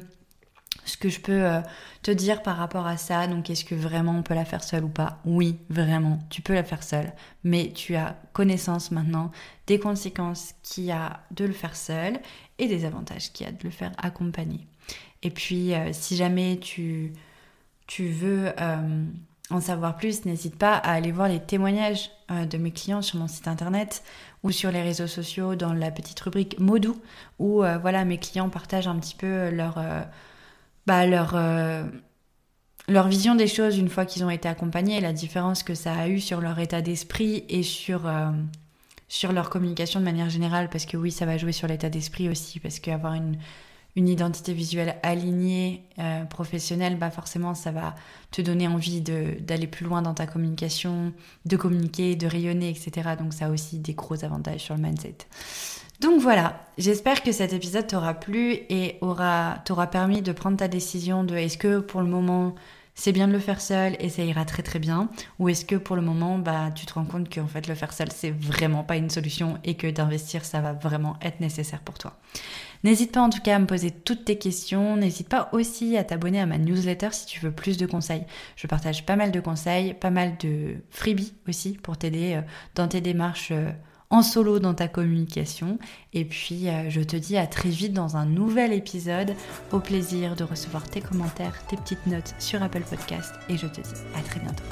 ce 0.86 0.98
que 0.98 1.10
je 1.10 1.20
peux 1.20 1.46
euh, 1.46 1.62
te 2.02 2.10
dire 2.10 2.42
par 2.42 2.58
rapport 2.58 2.88
à 2.88 2.98
ça. 2.98 3.28
Donc, 3.28 3.52
est-ce 3.52 3.66
que 3.66 3.76
vraiment 3.76 4.18
on 4.18 4.24
peut 4.24 4.34
la 4.34 4.46
faire 4.46 4.64
seule 4.64 4.86
ou 4.86 4.90
pas? 4.90 5.20
Oui, 5.26 5.58
vraiment, 5.70 6.20
tu 6.32 6.42
peux 6.42 6.54
la 6.54 6.64
faire 6.64 6.82
seule. 6.82 7.14
Mais 7.44 7.72
tu 7.72 7.96
as 7.96 8.18
connaissance 8.34 8.90
maintenant 8.90 9.32
des 9.68 9.78
conséquences 9.80 10.56
qu'il 10.64 10.86
y 10.86 10.92
a 10.92 11.20
de 11.32 11.46
le 11.46 11.54
faire 11.54 11.76
seul 11.76 12.20
et 12.58 12.68
des 12.68 12.86
avantages 12.86 13.32
qu'il 13.32 13.46
y 13.46 13.50
a 13.50 13.52
de 13.52 13.64
le 13.64 13.70
faire 13.70 13.92
accompagné. 13.98 14.66
Et 15.22 15.30
puis, 15.30 15.76
euh, 15.76 15.90
si 15.92 16.16
jamais 16.16 16.58
tu 16.58 17.14
tu 17.88 18.08
veux 18.08 18.52
euh, 18.60 19.06
en 19.52 19.62
savoir 19.62 19.96
plus, 19.96 20.26
n'hésite 20.26 20.58
pas 20.58 20.74
à 20.76 20.94
aller 20.94 21.12
voir 21.12 21.28
les 21.28 21.40
témoignages 21.40 22.10
euh, 22.32 22.46
de 22.46 22.58
mes 22.58 22.72
clients 22.72 23.02
sur 23.02 23.20
mon 23.20 23.28
site 23.28 23.48
internet 23.48 24.04
ou 24.44 24.52
sur 24.52 24.72
les 24.72 24.82
réseaux 24.82 25.08
sociaux 25.08 25.56
dans 25.56 25.74
la 25.74 25.92
petite 25.92 26.20
rubrique 26.20 26.60
Modou 26.60 27.00
où 27.40 27.64
euh, 27.64 27.78
voilà 27.78 28.06
mes 28.06 28.18
clients 28.18 28.50
partagent 28.50 28.88
un 28.88 28.98
petit 28.98 29.16
peu 29.16 29.50
leur 29.50 29.80
bah, 30.88 31.06
leur 32.88 33.08
vision 33.08 33.36
des 33.36 33.48
choses 33.48 33.78
une 33.78 33.90
fois 33.90 34.06
qu'ils 34.06 34.24
ont 34.24 34.30
été 34.30 34.48
accompagnés, 34.48 35.00
la 35.00 35.14
différence 35.14 35.64
que 35.64 35.76
ça 35.76 35.94
a 35.94 36.08
eu 36.08 36.20
sur 36.20 36.42
leur 36.42 36.60
état 36.60 36.82
d'esprit 36.82 37.44
et 37.50 37.64
sur 37.64 38.12
sur 39.08 39.32
leur 39.32 39.50
communication 39.50 40.00
de 40.00 40.06
manière 40.06 40.30
générale 40.30 40.70
parce 40.70 40.86
que 40.86 40.98
oui 40.98 41.12
ça 41.12 41.26
va 41.26 41.38
jouer 41.38 41.52
sur 41.52 41.68
l'état 41.68 41.90
d'esprit 41.90 42.30
aussi 42.30 42.60
parce 42.60 42.80
qu'avoir 42.80 43.14
une 43.14 43.38
une 43.96 44.10
identité 44.10 44.54
visuelle 44.54 44.98
alignée, 45.04 45.84
euh, 46.00 46.26
professionnelle, 46.26 46.98
bah 46.98 47.12
forcément 47.12 47.56
ça 47.56 47.72
va 47.72 47.96
te 48.32 48.42
donner 48.42 48.68
envie 48.68 49.02
d'aller 49.02 49.68
plus 49.68 49.86
loin 49.86 50.02
dans 50.02 50.14
ta 50.14 50.28
communication, 50.28 51.14
de 51.46 51.58
communiquer, 51.58 52.16
de 52.16 52.28
rayonner, 52.28 52.70
etc. 52.70 53.12
Donc 53.18 53.34
ça 53.34 53.46
a 53.46 53.50
aussi 53.50 53.80
des 53.80 53.94
gros 53.94 54.24
avantages 54.26 54.62
sur 54.62 54.76
le 54.76 54.82
mindset. 54.82 55.18
Donc 56.02 56.20
voilà, 56.20 56.60
j'espère 56.78 57.24
que 57.24 57.32
cet 57.32 57.54
épisode 57.54 57.88
t'aura 57.88 58.14
plu 58.14 58.52
et 58.70 58.98
aura 59.00 59.60
t'aura 59.64 59.88
permis 59.88 60.22
de 60.22 60.34
prendre 60.34 60.58
ta 60.58 60.68
décision 60.68 61.24
de 61.24 61.36
est-ce 61.36 61.58
que 61.58 61.80
pour 61.80 62.02
le 62.02 62.08
moment 62.08 62.54
c'est 62.96 63.12
bien 63.12 63.28
de 63.28 63.34
le 63.34 63.40
faire 63.40 63.62
seul 63.62 63.96
et 64.00 64.10
ça 64.10 64.24
ira 64.24 64.46
très 64.46 64.64
très 64.64 64.80
bien 64.80 65.10
ou 65.38 65.50
est-ce 65.50 65.66
que 65.66 65.76
pour 65.76 65.96
le 65.96 66.02
moment 66.02 66.40
bah 66.40 66.72
tu 66.74 66.86
te 66.86 66.94
rends 66.94 67.06
compte 67.06 67.34
qu'en 67.34 67.48
fait 67.48 67.68
le 67.68 67.76
faire 67.76 67.94
seul 67.94 68.12
c'est 68.12 68.32
vraiment 68.32 68.84
pas 68.84 68.96
une 68.96 69.10
solution 69.10 69.60
et 69.64 69.76
que 69.76 69.88
d'investir 69.88 70.44
ça 70.46 70.62
va 70.62 70.74
vraiment 70.74 71.18
être 71.22 71.40
nécessaire 71.42 71.82
pour 71.82 71.98
toi. 71.98 72.18
N'hésite 72.84 73.12
pas 73.14 73.22
en 73.22 73.30
tout 73.30 73.42
cas 73.42 73.56
à 73.56 73.60
me 73.60 73.66
poser 73.66 73.90
toutes 73.90 74.26
tes 74.26 74.38
questions. 74.38 74.96
N'hésite 74.96 75.28
pas 75.28 75.50
aussi 75.54 75.98
à 75.98 76.04
t'abonner 76.04 76.40
à 76.40 76.46
ma 76.46 76.60
newsletter 76.60 77.10
si 77.12 77.26
tu 77.26 77.40
veux 77.40 77.52
plus 77.52 77.78
de 77.78 77.88
conseils. 77.88 78.26
Je 78.56 78.68
partage 78.68 79.06
pas 79.06 79.16
mal 79.16 79.32
de 79.32 79.40
conseils, 79.40 79.96
pas 79.96 80.12
mal 80.12 80.38
de 80.38 80.76
freebies 80.92 81.34
aussi 81.50 81.74
pour 81.82 81.98
t'aider 81.98 82.36
euh, 82.36 82.42
dans 82.76 82.88
tes 82.88 83.02
démarches 83.02 83.50
euh, 83.52 83.72
en 84.10 84.22
solo 84.22 84.60
dans 84.60 84.74
ta 84.74 84.88
communication. 84.88 85.78
Et 86.14 86.26
puis 86.26 86.70
euh, 86.70 86.90
je 86.90 87.02
te 87.02 87.16
dis 87.16 87.38
à 87.38 87.48
très 87.48 87.70
vite 87.70 87.94
dans 87.94 88.18
un 88.18 88.26
nouvel 88.26 88.74
épisode. 88.74 89.34
Au 89.72 89.80
plaisir 89.80 90.36
de 90.36 90.44
recevoir 90.44 90.84
tes 90.90 91.02
commentaires, 91.02 91.66
tes 91.68 91.78
petites 91.78 92.06
notes 92.08 92.36
sur 92.40 92.62
Apple 92.64 92.84
Podcast. 92.90 93.34
Et 93.50 93.58
je 93.58 93.68
te 93.68 93.82
dis 93.82 94.02
à 94.18 94.22
très 94.22 94.40
bientôt. 94.40 94.64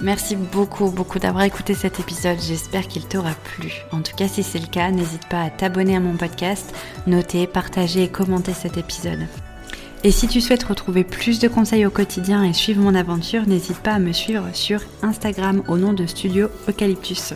Merci 0.00 0.36
beaucoup, 0.36 0.90
beaucoup 0.90 1.18
d'avoir 1.18 1.42
écouté 1.42 1.74
cet 1.74 1.98
épisode. 1.98 2.38
J'espère 2.40 2.86
qu'il 2.86 3.06
t'aura 3.06 3.34
plu. 3.34 3.72
En 3.90 4.00
tout 4.00 4.14
cas, 4.14 4.28
si 4.28 4.44
c'est 4.44 4.60
le 4.60 4.68
cas, 4.68 4.92
n'hésite 4.92 5.26
pas 5.26 5.42
à 5.42 5.50
t'abonner 5.50 5.96
à 5.96 6.00
mon 6.00 6.16
podcast, 6.16 6.72
noter, 7.08 7.48
partager 7.48 8.04
et 8.04 8.08
commenter 8.08 8.52
cet 8.52 8.76
épisode. 8.76 9.26
Et 10.04 10.12
si 10.12 10.28
tu 10.28 10.40
souhaites 10.40 10.62
retrouver 10.62 11.02
plus 11.02 11.40
de 11.40 11.48
conseils 11.48 11.84
au 11.84 11.90
quotidien 11.90 12.44
et 12.44 12.52
suivre 12.52 12.80
mon 12.80 12.94
aventure, 12.94 13.46
n'hésite 13.46 13.78
pas 13.78 13.94
à 13.94 13.98
me 13.98 14.12
suivre 14.12 14.46
sur 14.52 14.80
Instagram 15.02 15.62
au 15.66 15.76
nom 15.76 15.92
de 15.92 16.06
Studio 16.06 16.48
Eucalyptus. 16.68 17.34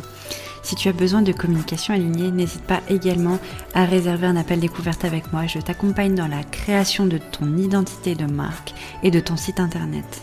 Si 0.62 0.76
tu 0.76 0.88
as 0.88 0.92
besoin 0.92 1.22
de 1.22 1.32
communication 1.32 1.92
alignée, 1.92 2.30
n'hésite 2.30 2.62
pas 2.62 2.80
également 2.88 3.40
à 3.74 3.84
réserver 3.84 4.28
un 4.28 4.36
appel 4.36 4.60
découverte 4.60 5.04
avec 5.04 5.32
moi. 5.32 5.48
Je 5.48 5.58
t'accompagne 5.58 6.14
dans 6.14 6.28
la 6.28 6.44
création 6.44 7.04
de 7.04 7.18
ton 7.18 7.56
identité 7.56 8.14
de 8.14 8.26
marque 8.26 8.74
et 9.02 9.10
de 9.10 9.18
ton 9.18 9.36
site 9.36 9.58
internet. 9.58 10.22